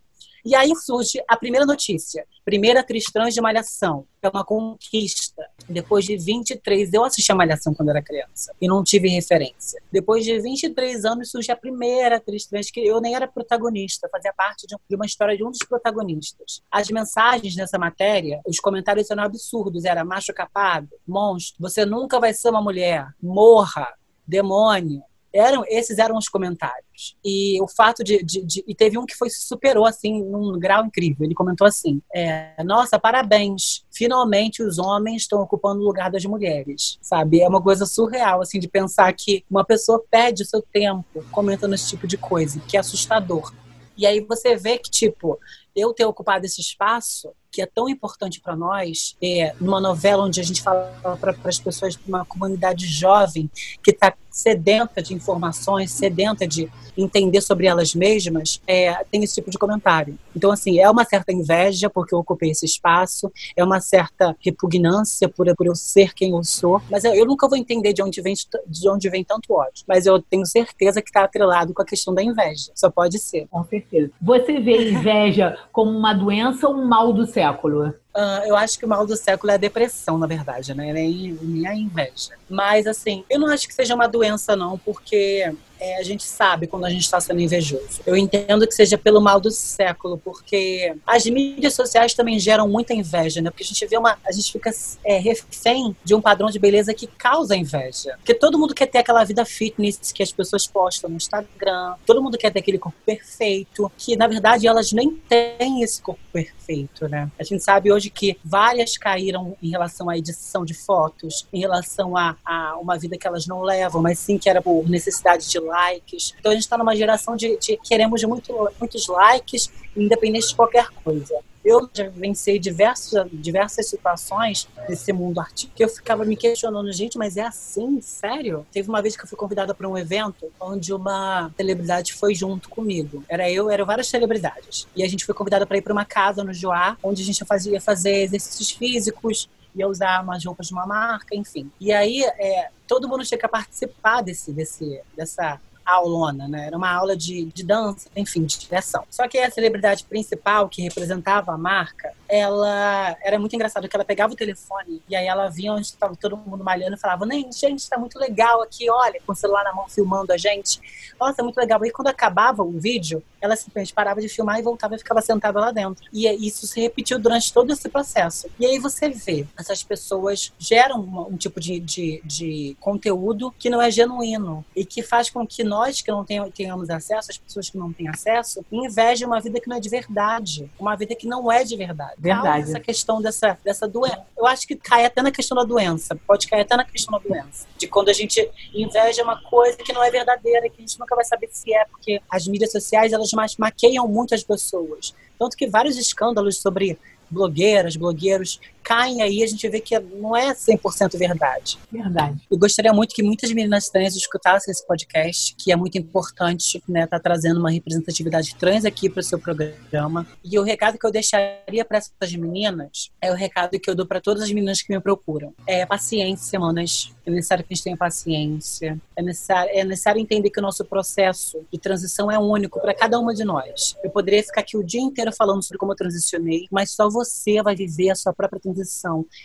E 0.45 0.55
aí 0.55 0.75
surge 0.75 1.21
a 1.27 1.35
primeira 1.35 1.65
notícia. 1.65 2.25
Primeira 2.43 2.83
trans 2.83 3.33
de 3.33 3.41
Malhação. 3.41 4.05
É 4.21 4.29
uma 4.29 4.43
conquista. 4.43 5.45
Depois 5.69 6.05
de 6.05 6.17
23, 6.17 6.93
eu 6.93 7.03
assisti 7.03 7.31
a 7.31 7.35
Malhação 7.35 7.73
quando 7.73 7.89
era 7.89 8.01
criança 8.01 8.53
e 8.59 8.67
não 8.67 8.83
tive 8.83 9.09
referência. 9.09 9.81
Depois 9.91 10.25
de 10.25 10.39
23 10.39 11.05
anos 11.05 11.31
surge 11.31 11.51
a 11.51 11.55
primeira 11.55 12.19
trans 12.19 12.71
que 12.71 12.79
eu 12.79 12.99
nem 12.99 13.15
era 13.15 13.27
protagonista, 13.27 14.09
fazia 14.11 14.33
parte 14.33 14.65
de 14.67 14.95
uma 14.95 15.05
história 15.05 15.35
de 15.35 15.43
um 15.43 15.51
dos 15.51 15.59
protagonistas. 15.67 16.61
As 16.71 16.89
mensagens 16.89 17.55
nessa 17.55 17.77
matéria, 17.77 18.41
os 18.45 18.59
comentários 18.59 19.09
eram 19.11 19.23
absurdos. 19.23 19.85
Era 19.85 20.03
macho 20.03 20.33
capado, 20.33 20.89
monstro, 21.07 21.61
você 21.61 21.85
nunca 21.85 22.19
vai 22.19 22.33
ser 22.33 22.49
uma 22.49 22.61
mulher, 22.61 23.07
morra, 23.21 23.93
demônio, 24.27 25.01
eram, 25.33 25.63
esses 25.67 25.97
eram 25.97 26.17
os 26.17 26.27
comentários. 26.27 27.15
E 27.23 27.61
o 27.61 27.67
fato 27.67 28.03
de, 28.03 28.23
de, 28.23 28.43
de, 28.43 28.63
E 28.67 28.73
teve 28.73 28.97
um 28.97 29.05
que 29.05 29.15
foi 29.15 29.29
superou, 29.29 29.85
assim, 29.85 30.23
num 30.23 30.57
grau 30.59 30.85
incrível. 30.85 31.25
Ele 31.25 31.35
comentou 31.35 31.67
assim: 31.67 32.01
é, 32.13 32.63
Nossa, 32.63 32.99
parabéns. 32.99 33.85
Finalmente 33.91 34.63
os 34.63 34.77
homens 34.77 35.23
estão 35.23 35.41
ocupando 35.41 35.81
o 35.81 35.85
lugar 35.85 36.09
das 36.09 36.25
mulheres. 36.25 36.97
Sabe? 37.01 37.41
É 37.41 37.47
uma 37.47 37.61
coisa 37.61 37.85
surreal, 37.85 38.41
assim, 38.41 38.59
de 38.59 38.67
pensar 38.67 39.11
que 39.13 39.43
uma 39.49 39.63
pessoa 39.63 40.03
perde 40.09 40.43
o 40.43 40.45
seu 40.45 40.61
tempo 40.61 41.23
comentando 41.31 41.75
esse 41.75 41.89
tipo 41.89 42.07
de 42.07 42.17
coisa, 42.17 42.59
que 42.67 42.77
é 42.77 42.79
assustador. 42.79 43.53
E 43.97 44.05
aí 44.05 44.21
você 44.21 44.55
vê 44.55 44.77
que, 44.77 44.91
tipo, 44.91 45.39
eu 45.77 45.93
ter 45.93 46.05
ocupado 46.05 46.45
esse 46.45 46.59
espaço 46.59 47.31
que 47.51 47.61
é 47.61 47.65
tão 47.65 47.87
importante 47.87 48.41
para 48.41 48.55
nós, 48.55 49.15
é, 49.21 49.53
numa 49.59 49.79
novela 49.79 50.25
onde 50.25 50.39
a 50.39 50.43
gente 50.43 50.61
fala 50.61 50.91
para 51.19 51.35
as 51.45 51.59
pessoas 51.59 51.95
de 51.95 52.01
uma 52.07 52.25
comunidade 52.25 52.85
jovem 52.85 53.49
que 53.83 53.91
está 53.91 54.13
sedenta 54.29 55.01
de 55.01 55.15
informações, 55.15 55.91
sedenta 55.91 56.47
de 56.47 56.69
entender 56.95 57.41
sobre 57.41 57.65
elas 57.65 57.95
mesmas, 57.95 58.61
é, 58.67 58.93
tem 59.05 59.23
esse 59.23 59.33
tipo 59.33 59.49
de 59.49 59.57
comentário. 59.57 60.17
Então, 60.35 60.51
assim, 60.51 60.77
é 60.79 60.87
uma 60.89 61.03
certa 61.03 61.31
inveja 61.33 61.89
porque 61.89 62.13
eu 62.13 62.19
ocupei 62.19 62.51
esse 62.51 62.65
espaço, 62.65 63.31
é 63.55 63.63
uma 63.63 63.81
certa 63.81 64.35
repugnância 64.39 65.27
por, 65.27 65.47
por 65.55 65.65
eu 65.65 65.75
ser 65.75 66.13
quem 66.13 66.31
eu 66.31 66.43
sou, 66.43 66.79
mas 66.91 67.03
eu, 67.03 67.15
eu 67.15 67.25
nunca 67.25 67.47
vou 67.47 67.57
entender 67.57 67.93
de 67.93 68.03
onde 68.03 68.21
vem 68.21 68.35
de 68.67 68.89
onde 68.89 69.09
vem 69.09 69.23
tanto 69.23 69.53
ódio. 69.53 69.83
Mas 69.87 70.05
eu 70.05 70.21
tenho 70.21 70.45
certeza 70.45 71.01
que 71.01 71.09
está 71.09 71.23
atrelado 71.23 71.73
com 71.73 71.81
a 71.81 71.85
questão 71.85 72.13
da 72.13 72.21
inveja. 72.21 72.71
Só 72.75 72.91
pode 72.91 73.17
ser. 73.17 73.47
Com 73.47 73.63
certeza. 73.63 74.11
Você 74.21 74.59
vê 74.59 74.91
inveja 74.91 75.57
como 75.71 75.91
uma 75.91 76.13
doença 76.13 76.67
ou 76.67 76.75
um 76.75 76.87
mal 76.87 77.13
do 77.13 77.25
século? 77.25 77.93
Uh, 78.17 78.47
eu 78.47 78.55
acho 78.55 78.79
que 78.79 78.85
o 78.85 78.87
mal 78.87 79.05
do 79.05 79.15
século 79.15 79.51
é 79.51 79.53
a 79.53 79.57
depressão, 79.57 80.17
na 80.17 80.25
verdade, 80.25 80.73
né? 80.73 80.91
Nem, 80.91 81.37
nem 81.39 81.67
a 81.67 81.75
inveja. 81.75 82.31
Mas, 82.49 82.87
assim, 82.87 83.23
eu 83.29 83.39
não 83.39 83.47
acho 83.47 83.67
que 83.67 83.75
seja 83.75 83.93
uma 83.93 84.07
doença, 84.07 84.55
não, 84.55 84.75
porque 84.79 85.53
é, 85.79 85.99
a 85.99 86.03
gente 86.03 86.23
sabe 86.23 86.67
quando 86.67 86.85
a 86.85 86.89
gente 86.89 87.03
está 87.03 87.19
sendo 87.19 87.39
invejoso. 87.39 88.01
Eu 88.05 88.15
entendo 88.17 88.65
que 88.67 88.73
seja 88.73 88.97
pelo 88.97 89.21
mal 89.21 89.39
do 89.39 89.51
século, 89.51 90.17
porque 90.17 90.95
as 91.05 91.25
mídias 91.25 91.73
sociais 91.73 92.13
também 92.13 92.39
geram 92.39 92.67
muita 92.67 92.93
inveja, 92.93 93.41
né? 93.41 93.49
Porque 93.49 93.63
a 93.63 93.65
gente 93.65 93.85
vê 93.85 93.97
uma. 93.97 94.17
A 94.25 94.31
gente 94.31 94.51
fica 94.51 94.71
é, 95.03 95.17
refém 95.17 95.95
de 96.03 96.15
um 96.15 96.21
padrão 96.21 96.49
de 96.49 96.59
beleza 96.59 96.93
que 96.93 97.07
causa 97.07 97.55
inveja. 97.55 98.15
Porque 98.17 98.33
todo 98.33 98.57
mundo 98.57 98.73
quer 98.73 98.87
ter 98.87 98.99
aquela 98.99 99.23
vida 99.23 99.45
fitness 99.45 100.11
que 100.11 100.23
as 100.23 100.31
pessoas 100.31 100.65
postam 100.65 101.09
no 101.09 101.17
Instagram, 101.17 101.95
todo 102.05 102.21
mundo 102.21 102.37
quer 102.37 102.51
ter 102.51 102.59
aquele 102.59 102.79
corpo 102.79 102.97
perfeito, 103.05 103.91
que 103.97 104.15
na 104.15 104.27
verdade 104.27 104.67
elas 104.67 104.91
nem 104.91 105.11
têm 105.11 105.83
esse 105.83 106.01
corpo 106.01 106.21
perfeito, 106.33 107.07
né? 107.07 107.29
A 107.37 107.43
gente 107.43 107.63
sabe 107.63 107.91
hoje 107.91 108.06
que 108.09 108.37
várias 108.43 108.97
caíram 108.97 109.55
em 109.61 109.69
relação 109.69 110.09
à 110.09 110.17
edição 110.17 110.65
de 110.65 110.73
fotos, 110.73 111.47
em 111.51 111.59
relação 111.59 112.15
a, 112.15 112.35
a 112.45 112.77
uma 112.77 112.97
vida 112.97 113.17
que 113.17 113.27
elas 113.27 113.47
não 113.47 113.61
levam, 113.61 114.01
mas 114.01 114.19
sim 114.19 114.37
que 114.37 114.49
era 114.49 114.61
por 114.61 114.87
necessidade 114.89 115.49
de 115.49 115.59
likes. 115.59 116.33
Então 116.39 116.51
a 116.51 116.55
gente 116.55 116.63
está 116.63 116.77
numa 116.77 116.95
geração 116.95 117.35
de, 117.35 117.57
de 117.57 117.77
queremos 117.77 118.23
muito, 118.23 118.69
muitos 118.79 119.07
likes, 119.07 119.71
independente 119.95 120.49
de 120.49 120.55
qualquer 120.55 120.87
coisa. 121.03 121.35
Eu 121.67 121.89
já 121.93 122.07
vivenciei 122.07 122.57
diversas, 122.57 123.27
diversas 123.29 123.89
situações 123.89 124.69
nesse 124.87 125.11
mundo 125.11 125.41
artístico 125.41 125.73
que 125.75 125.83
eu 125.83 125.89
ficava 125.89 126.23
me 126.23 126.37
questionando, 126.37 126.89
gente, 126.93 127.17
mas 127.17 127.35
é 127.35 127.41
assim? 127.41 127.99
Sério? 127.99 128.65
Teve 128.71 128.87
uma 128.87 129.01
vez 129.01 129.17
que 129.17 129.23
eu 129.25 129.27
fui 129.27 129.37
convidada 129.37 129.75
para 129.75 129.85
um 129.85 129.97
evento 129.97 130.49
onde 130.61 130.93
uma 130.93 131.51
celebridade 131.57 132.13
foi 132.13 132.33
junto 132.33 132.69
comigo. 132.69 133.21
Era 133.27 133.51
eu, 133.51 133.69
eram 133.69 133.85
várias 133.85 134.07
celebridades. 134.07 134.87
E 134.95 135.03
a 135.03 135.09
gente 135.09 135.25
foi 135.25 135.35
convidada 135.35 135.65
para 135.65 135.77
ir 135.77 135.81
para 135.81 135.91
uma 135.91 136.05
casa 136.05 136.41
no 136.41 136.53
Joá, 136.53 136.95
onde 137.03 137.21
a 137.21 137.25
gente 137.25 137.43
fazia 137.43 137.81
fazer 137.81 138.23
exercícios 138.23 138.71
físicos, 138.71 139.49
ia 139.75 139.89
usar 139.89 140.23
umas 140.23 140.45
roupas 140.45 140.67
de 140.67 140.73
uma 140.73 140.87
marca, 140.87 141.35
enfim. 141.35 141.69
E 141.81 141.91
aí, 141.91 142.23
é, 142.23 142.69
todo 142.87 143.09
mundo 143.09 143.25
tinha 143.25 143.37
que 143.37 143.45
participar 143.45 144.21
desse, 144.21 144.53
desse, 144.53 145.01
dessa 145.17 145.59
aulona, 145.93 146.47
né? 146.47 146.67
Era 146.67 146.77
uma 146.77 146.91
aula 146.91 147.15
de, 147.15 147.45
de 147.45 147.63
dança, 147.63 148.09
enfim, 148.15 148.43
de 148.43 148.57
direção. 148.57 149.03
Só 149.09 149.27
que 149.27 149.37
a 149.37 149.49
celebridade 149.49 150.03
principal 150.03 150.67
que 150.67 150.81
representava 150.81 151.53
a 151.53 151.57
marca, 151.57 152.13
ela 152.27 153.15
era 153.23 153.39
muito 153.39 153.55
engraçado 153.55 153.83
porque 153.83 153.95
ela 153.95 154.05
pegava 154.05 154.33
o 154.33 154.35
telefone 154.35 155.01
e 155.07 155.15
aí 155.15 155.27
ela 155.27 155.49
vinha 155.49 155.73
onde 155.73 155.85
estava 155.85 156.15
todo 156.15 156.37
mundo 156.37 156.63
malhando 156.63 156.95
e 156.95 156.99
falava: 156.99 157.25
gente, 157.51 157.77
está 157.77 157.97
muito 157.97 158.19
legal 158.19 158.61
aqui, 158.61 158.89
olha, 158.89 159.19
com 159.25 159.31
o 159.31 159.35
celular 159.35 159.63
na 159.63 159.73
mão 159.73 159.87
filmando 159.87 160.33
a 160.33 160.37
gente. 160.37 160.79
Nossa, 161.19 161.41
é 161.41 161.43
muito 161.43 161.57
legal. 161.57 161.83
E 161.85 161.91
quando 161.91 162.07
acabava 162.07 162.63
o 162.63 162.71
vídeo, 162.71 163.23
ela 163.39 163.55
simplesmente 163.55 163.93
parava 163.93 164.21
de 164.21 164.29
filmar 164.29 164.59
e 164.59 164.61
voltava 164.61 164.95
e 164.95 164.97
ficava 164.97 165.21
sentada 165.21 165.59
lá 165.59 165.71
dentro. 165.71 166.05
E 166.11 166.27
isso 166.45 166.67
se 166.67 166.79
repetiu 166.79 167.19
durante 167.19 167.51
todo 167.53 167.71
esse 167.71 167.87
processo. 167.89 168.49
E 168.59 168.65
aí 168.65 168.79
você 168.79 169.09
vê, 169.09 169.45
essas 169.57 169.83
pessoas 169.83 170.53
geram 170.57 170.99
um, 170.99 171.33
um 171.33 171.37
tipo 171.37 171.59
de, 171.59 171.79
de, 171.79 172.21
de, 172.23 172.77
conteúdo 172.79 173.53
que 173.57 173.69
não 173.69 173.81
é 173.81 173.89
genuíno 173.89 174.65
e 174.75 174.85
que 174.85 175.01
faz 175.01 175.29
com 175.29 175.45
que 175.45 175.63
nós 175.63 175.76
que 176.03 176.11
não 176.11 176.25
tenhamos 176.51 176.89
acesso, 176.89 177.31
as 177.31 177.37
pessoas 177.37 177.69
que 177.69 177.77
não 177.77 177.91
têm 177.91 178.07
acesso, 178.07 178.65
invejem 178.71 179.27
uma 179.27 179.39
vida 179.39 179.59
que 179.59 179.67
não 179.67 179.77
é 179.77 179.79
de 179.79 179.89
verdade, 179.89 180.69
uma 180.79 180.95
vida 180.95 181.15
que 181.15 181.27
não 181.27 181.51
é 181.51 181.63
de 181.63 181.75
verdade. 181.75 182.15
Verdade. 182.17 182.63
Essa 182.63 182.79
questão 182.79 183.21
dessa, 183.21 183.57
dessa 183.63 183.87
doença. 183.87 184.25
Eu 184.37 184.45
acho 184.45 184.67
que 184.67 184.75
cai 184.75 185.05
até 185.05 185.21
na 185.21 185.31
questão 185.31 185.55
da 185.55 185.63
doença, 185.63 186.15
pode 186.27 186.47
cair 186.47 186.61
até 186.61 186.75
na 186.75 186.85
questão 186.85 187.19
da 187.19 187.27
doença. 187.27 187.67
De 187.77 187.87
quando 187.87 188.09
a 188.09 188.13
gente 188.13 188.49
inveja 188.73 189.23
uma 189.23 189.41
coisa 189.41 189.77
que 189.77 189.93
não 189.93 190.03
é 190.03 190.09
verdadeira, 190.09 190.69
que 190.69 190.77
a 190.77 190.81
gente 190.81 190.99
nunca 190.99 191.15
vai 191.15 191.25
saber 191.25 191.49
se 191.51 191.73
é, 191.73 191.85
porque 191.85 192.21
as 192.29 192.47
mídias 192.47 192.71
sociais, 192.71 193.13
elas 193.13 193.31
maqueiam 193.57 194.07
muito 194.07 194.33
as 194.35 194.43
pessoas. 194.43 195.13
Tanto 195.37 195.55
que 195.55 195.67
vários 195.67 195.97
escândalos 195.97 196.57
sobre 196.57 196.97
blogueiras, 197.29 197.95
blogueiros 197.95 198.59
caem 198.87 199.21
aí, 199.21 199.43
a 199.43 199.47
gente 199.47 199.67
vê 199.67 199.81
que 199.81 199.99
não 199.99 200.33
é 200.33 200.53
100% 200.53 201.17
verdade. 201.17 201.77
Verdade. 201.91 202.41
Eu 202.49 202.57
gostaria 202.57 202.93
muito 202.93 203.13
que 203.13 203.21
muitas 203.21 203.51
meninas 203.51 203.89
trans 203.89 204.15
escutassem 204.15 204.71
esse 204.71 204.87
podcast, 204.87 205.53
que 205.55 205.73
é 205.73 205.75
muito 205.75 205.97
importante, 205.97 206.81
né, 206.87 207.05
tá 207.05 207.19
trazendo 207.19 207.59
uma 207.59 207.69
representatividade 207.69 208.55
trans 208.55 208.85
aqui 208.85 209.09
para 209.09 209.19
o 209.19 209.23
seu 209.23 209.37
programa. 209.37 210.25
E 210.41 210.57
o 210.57 210.63
recado 210.63 210.97
que 210.97 211.05
eu 211.05 211.11
deixaria 211.11 211.83
para 211.83 211.97
essas 211.97 212.33
meninas 212.33 213.11
é 213.21 213.29
o 213.29 213.35
recado 213.35 213.77
que 213.77 213.89
eu 213.89 213.95
dou 213.95 214.05
para 214.05 214.21
todas 214.21 214.43
as 214.43 214.51
meninas 214.51 214.81
que 214.81 214.93
me 214.93 215.01
procuram. 215.01 215.53
É 215.67 215.85
paciência, 215.85 216.57
manas. 216.57 217.11
É 217.25 217.29
necessário 217.29 217.65
que 217.65 217.73
a 217.73 217.75
gente 217.75 217.83
tenha 217.83 217.97
paciência. 217.97 218.97
É 219.17 219.21
necessário, 219.21 219.71
é 219.73 219.83
necessário 219.83 220.21
entender 220.21 220.49
que 220.49 220.59
o 220.59 220.61
nosso 220.61 220.85
processo 220.85 221.61
de 221.69 221.77
transição 221.77 222.31
é 222.31 222.39
único 222.39 222.79
para 222.79 222.93
cada 222.93 223.19
uma 223.19 223.33
de 223.33 223.43
nós. 223.43 223.97
Eu 224.01 224.09
poderia 224.09 224.41
ficar 224.41 224.61
aqui 224.61 224.77
o 224.77 224.83
dia 224.83 225.01
inteiro 225.01 225.33
falando 225.33 225.61
sobre 225.61 225.77
como 225.77 225.91
eu 225.91 225.95
transicionei, 225.97 226.67
mas 226.71 226.91
só 226.91 227.09
você 227.09 227.61
vai 227.61 227.75
viver 227.75 228.11
a 228.11 228.15
sua 228.15 228.31
própria 228.31 228.61
transição. 228.61 228.76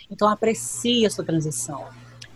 Então 0.09 0.27
aprecie 0.27 1.05
a 1.05 1.09
sua 1.09 1.23
transição. 1.23 1.85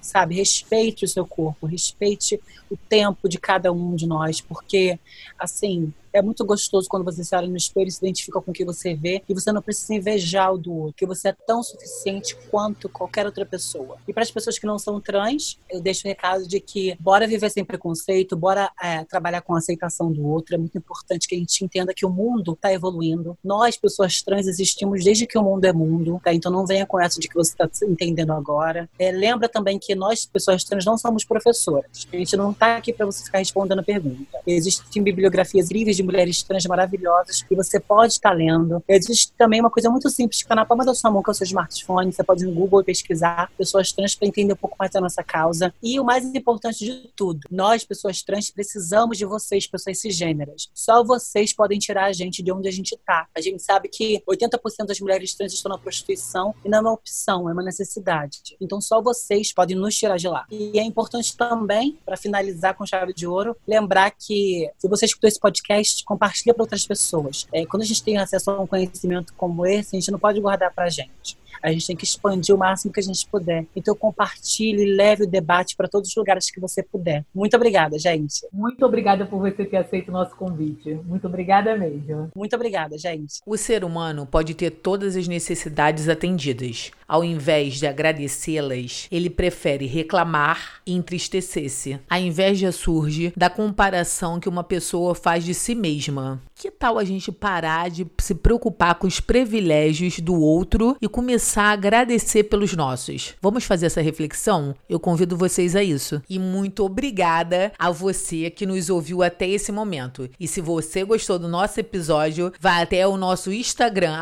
Sabe, 0.02 0.36
respeite 0.36 1.04
o 1.04 1.08
seu 1.08 1.26
corpo, 1.26 1.66
respeite 1.66 2.40
o 2.70 2.78
tempo 2.78 3.28
de 3.28 3.38
cada 3.38 3.74
um 3.74 3.94
de 3.94 4.08
nós, 4.08 4.40
porque 4.40 4.98
assim, 5.38 5.94
é 6.14 6.22
muito 6.22 6.44
gostoso 6.46 6.88
quando 6.90 7.04
você 7.04 7.24
se 7.24 7.36
olha 7.36 7.48
no 7.48 7.58
espelho 7.58 7.88
e 7.88 7.92
se 7.92 8.00
identifica 8.04 8.42
com 8.42 8.52
o 8.52 8.54
que 8.54 8.66
você 8.66 8.94
vê 8.94 9.24
e 9.28 9.34
você 9.34 9.52
não 9.52 9.62
precisa 9.62 9.94
invejar 9.94 10.54
o 10.54 10.58
do 10.58 10.74
outro, 10.74 10.96
que 10.96 11.06
você 11.06 11.30
é 11.30 11.34
tão 11.34 11.64
suficiente 11.64 12.36
quanto 12.50 12.90
qualquer 12.90 13.26
outra 13.26 13.46
pessoa. 13.46 13.98
E 14.08 14.14
para 14.14 14.24
as 14.24 14.32
pessoas 14.32 14.60
que 14.60 14.66
não 14.66 14.78
são 14.78 15.00
trans, 15.00 15.60
eu 15.70 15.82
deixo 15.82 16.06
o 16.06 16.08
recado 16.08 16.48
de 16.48 16.60
que 16.60 16.96
bora 17.00 17.28
viver 17.28 17.50
sem 17.50 17.64
preconceito, 17.64 18.36
bora 18.36 18.72
é, 18.82 19.04
trabalhar 19.06 19.42
com 19.42 19.56
a 19.56 19.58
aceitação 19.58 20.12
do 20.12 20.28
outro. 20.28 20.56
É 20.56 20.58
muito 20.58 20.78
importante 20.78 21.28
que 21.28 21.36
a 21.36 21.38
gente 21.38 21.64
entenda 21.64 21.94
que 21.94 22.06
o 22.06 22.10
mundo 22.10 22.54
está 22.54 22.72
evoluindo. 22.72 23.38
Nós, 23.44 23.78
pessoas 23.78 24.22
trans, 24.22 24.48
existimos 24.48 25.04
desde 25.04 25.26
que 25.26 25.38
o 25.38 25.44
mundo 25.44 25.66
é 25.66 25.74
mundo, 25.74 26.20
tá? 26.24 26.34
então 26.34 26.52
não 26.52 26.66
venha 26.66 26.86
com 26.86 27.00
essa 27.00 27.20
de 27.20 27.28
que 27.28 27.36
você 27.36 27.52
está 27.52 27.70
entendendo 27.86 28.32
agora. 28.34 28.90
É, 29.00 29.12
lembra 29.12 29.48
também 29.48 29.80
que 29.80 29.96
nós, 29.96 30.26
pessoas 30.26 30.64
trans, 30.64 30.86
não 30.86 30.98
somos 30.98 31.24
professoras. 31.24 32.08
A 32.12 32.16
gente 32.16 32.36
não 32.36 32.52
está 32.52 32.78
aqui 32.78 32.92
para 32.92 33.06
você 33.06 33.24
ficar 33.24 33.40
respondendo 33.40 33.84
pergunta. 33.84 34.40
Existem 34.46 35.02
bibliografias 35.02 35.72
incríveis 35.78 35.97
de 35.98 36.04
mulheres 36.04 36.42
trans 36.42 36.66
maravilhosas 36.66 37.42
que 37.42 37.56
você 37.56 37.80
pode 37.80 38.14
estar 38.14 38.32
lendo. 38.32 38.84
Existe 38.88 39.32
também 39.38 39.60
uma 39.60 39.70
coisa 39.70 39.90
muito 39.90 40.10
simples 40.10 40.38
está 40.48 40.56
na 40.56 40.66
palma 40.66 40.86
da 40.86 40.96
sua 40.96 41.12
mão, 41.12 41.22
que 41.22 41.30
é 41.30 41.32
o 41.32 41.36
seu 41.36 41.46
smartphone. 41.46 42.12
Você 42.12 42.24
pode 42.24 42.44
ir 42.44 42.48
no 42.48 42.54
Google 42.54 42.82
e 42.82 42.86
pesquisar 42.86 43.52
pessoas 43.58 43.92
trans 43.92 44.16
para 44.16 44.28
entender 44.28 44.54
um 44.54 44.58
pouco 44.58 44.78
mais 44.80 44.92
da 44.92 45.02
nossa 45.02 45.24
causa. 45.24 45.74
E 45.84 46.00
o 46.00 46.04
mais 46.04 46.24
importante 46.34 46.86
de 46.86 47.12
tudo, 47.16 47.42
nós, 47.52 47.84
pessoas 47.84 48.22
trans, 48.22 48.50
precisamos 48.50 49.18
de 49.18 49.26
vocês, 49.26 49.68
pessoas 49.68 50.00
cisgêneras. 50.00 50.70
Só 50.74 51.04
vocês 51.04 51.54
podem 51.54 51.78
tirar 51.78 52.06
a 52.06 52.14
gente 52.14 52.42
de 52.42 52.52
onde 52.52 52.68
a 52.68 52.72
gente 52.72 52.94
está. 52.94 53.28
A 53.36 53.42
gente 53.42 53.62
sabe 53.62 53.90
que 53.90 54.22
80% 54.28 54.86
das 54.88 55.00
mulheres 55.00 55.34
trans 55.34 55.54
estão 55.54 55.70
na 55.70 55.78
prostituição 55.78 56.56
e 56.64 56.70
não 56.70 56.78
é 56.78 56.82
uma 56.82 56.94
opção, 56.94 57.50
é 57.50 57.54
uma 57.54 57.64
necessidade. 57.64 58.40
Então 58.62 58.80
só 58.80 59.02
vocês 59.02 59.54
podem 59.54 59.76
nos 59.76 59.96
tirar 59.96 60.18
de 60.18 60.28
lá. 60.28 60.46
E 60.50 60.80
é 60.80 60.84
importante 60.84 61.36
também, 61.36 62.00
para 62.06 62.16
finalizar 62.16 62.76
com 62.76 62.86
chave 62.86 63.14
de 63.14 63.28
ouro, 63.28 63.56
lembrar 63.68 64.12
que 64.12 64.70
se 64.78 64.88
você 64.88 65.06
escutou 65.06 65.28
esse 65.28 65.40
podcast, 65.40 65.87
compartilha 66.06 66.54
para 66.54 66.64
outras 66.64 66.86
pessoas. 66.86 67.48
É, 67.54 67.66
quando 67.66 67.84
a 67.84 67.86
gente 67.86 68.04
tem 68.04 68.18
acesso 68.18 68.52
a 68.52 68.60
um 68.60 68.68
conhecimento 68.68 69.34
como 69.36 69.66
esse, 69.66 69.96
a 69.96 70.00
gente 70.00 70.12
não 70.12 70.20
pode 70.20 70.40
guardar 70.40 70.74
para 70.74 70.86
a 70.86 70.90
gente. 70.90 71.38
A 71.62 71.72
gente 71.72 71.88
tem 71.88 71.96
que 71.96 72.06
expandir 72.06 72.54
o 72.54 72.58
máximo 72.58 72.94
que 72.94 73.00
a 73.00 73.04
gente 73.04 73.28
puder. 73.28 73.66
Então 73.76 73.96
compartilhe 73.96 74.84
e 74.84 74.96
leve 74.96 75.24
o 75.24 75.28
debate 75.28 75.76
para 75.76 75.88
todos 75.88 76.10
os 76.10 76.16
lugares 76.16 76.50
que 76.50 76.60
você 76.60 76.84
puder. 76.84 77.26
Muito 77.34 77.56
obrigada, 77.56 77.98
gente. 77.98 78.48
Muito 78.52 78.86
obrigada 78.86 79.26
por 79.26 79.40
você 79.40 79.66
ter 79.66 79.78
aceito 79.78 80.10
o 80.10 80.12
nosso 80.12 80.36
convite. 80.36 80.94
Muito 81.06 81.28
obrigada 81.28 81.76
mesmo. 81.76 82.30
Muito 82.36 82.56
obrigada, 82.56 82.98
gente. 82.98 83.40
O 83.46 83.58
ser 83.58 83.84
humano 83.84 84.26
pode 84.26 84.54
ter 84.54 84.72
todas 84.72 85.16
as 85.16 85.28
necessidades 85.28 86.10
atendidas. 86.10 86.92
Ao 87.08 87.24
invés 87.24 87.76
de 87.76 87.88
agradecê-las, 87.88 89.08
ele 89.12 89.30
prefere 89.30 89.86
reclamar 89.86 90.82
e 90.86 90.94
entristecer-se. 90.94 92.00
A 92.10 92.20
inveja 92.20 92.72
surge 92.72 93.34
da 93.36 93.50
comparação 93.50 94.40
que 94.40 94.50
uma 94.50 94.64
pessoa 94.64 95.16
faz 95.16 95.44
de 95.44 95.54
si 95.54 95.74
mesma. 95.74 96.42
Que 96.60 96.72
tal 96.72 96.98
a 96.98 97.04
gente 97.04 97.32
parar 97.32 97.88
de 97.88 98.08
se 98.18 98.34
preocupar 98.34 98.96
com 98.96 99.06
os 99.06 99.20
privilégios 99.20 100.20
do 100.20 100.34
outro 100.34 100.98
e 101.00 101.08
começar 101.08 101.66
a 101.66 101.72
agradecer 101.72 102.46
pelos 102.46 102.74
nossos? 102.74 103.36
Vamos 103.40 103.64
fazer 103.64 103.86
essa 103.86 104.02
reflexão? 104.02 104.74
Eu 104.90 105.00
convido 105.00 105.38
vocês 105.38 105.76
a 105.76 105.84
isso. 105.84 106.20
E 106.28 106.40
muito 106.40 106.84
obrigada 106.84 107.72
a 107.78 107.92
você 107.92 108.50
que 108.50 108.66
nos 108.66 108.90
ouviu 108.90 109.22
até 109.22 109.48
esse 109.48 109.72
momento. 109.72 110.28
E 110.40 110.48
se 110.48 110.60
você 110.60 111.04
gostou 111.04 111.38
do 111.38 111.48
nosso 111.48 111.80
episódio, 111.80 112.52
vá 112.60 112.82
até 112.82 113.08
o 113.08 113.18
nosso 113.18 113.54
Instagram, 113.54 114.18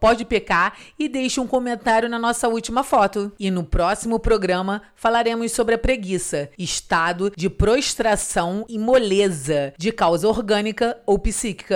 podpk, 0.00 0.72
e 0.98 1.08
deixe 1.08 1.38
um 1.38 1.46
comentário 1.46 2.08
na 2.08 2.18
nossa 2.18 2.48
última 2.48 2.82
foto. 2.82 3.30
E 3.38 3.48
no 3.48 3.62
próximo 3.62 4.18
programa 4.18 4.82
falaremos 4.96 5.52
sobre 5.52 5.76
a 5.76 5.78
preguiça, 5.78 6.50
estado 6.58 7.32
de 7.36 7.48
prostração 7.48 8.66
e 8.68 8.76
moleza 8.76 9.72
de 9.78 9.92
causa 9.92 10.26
orgânica 10.26 10.98
ou 11.06 11.16
psíquica. 11.16 11.75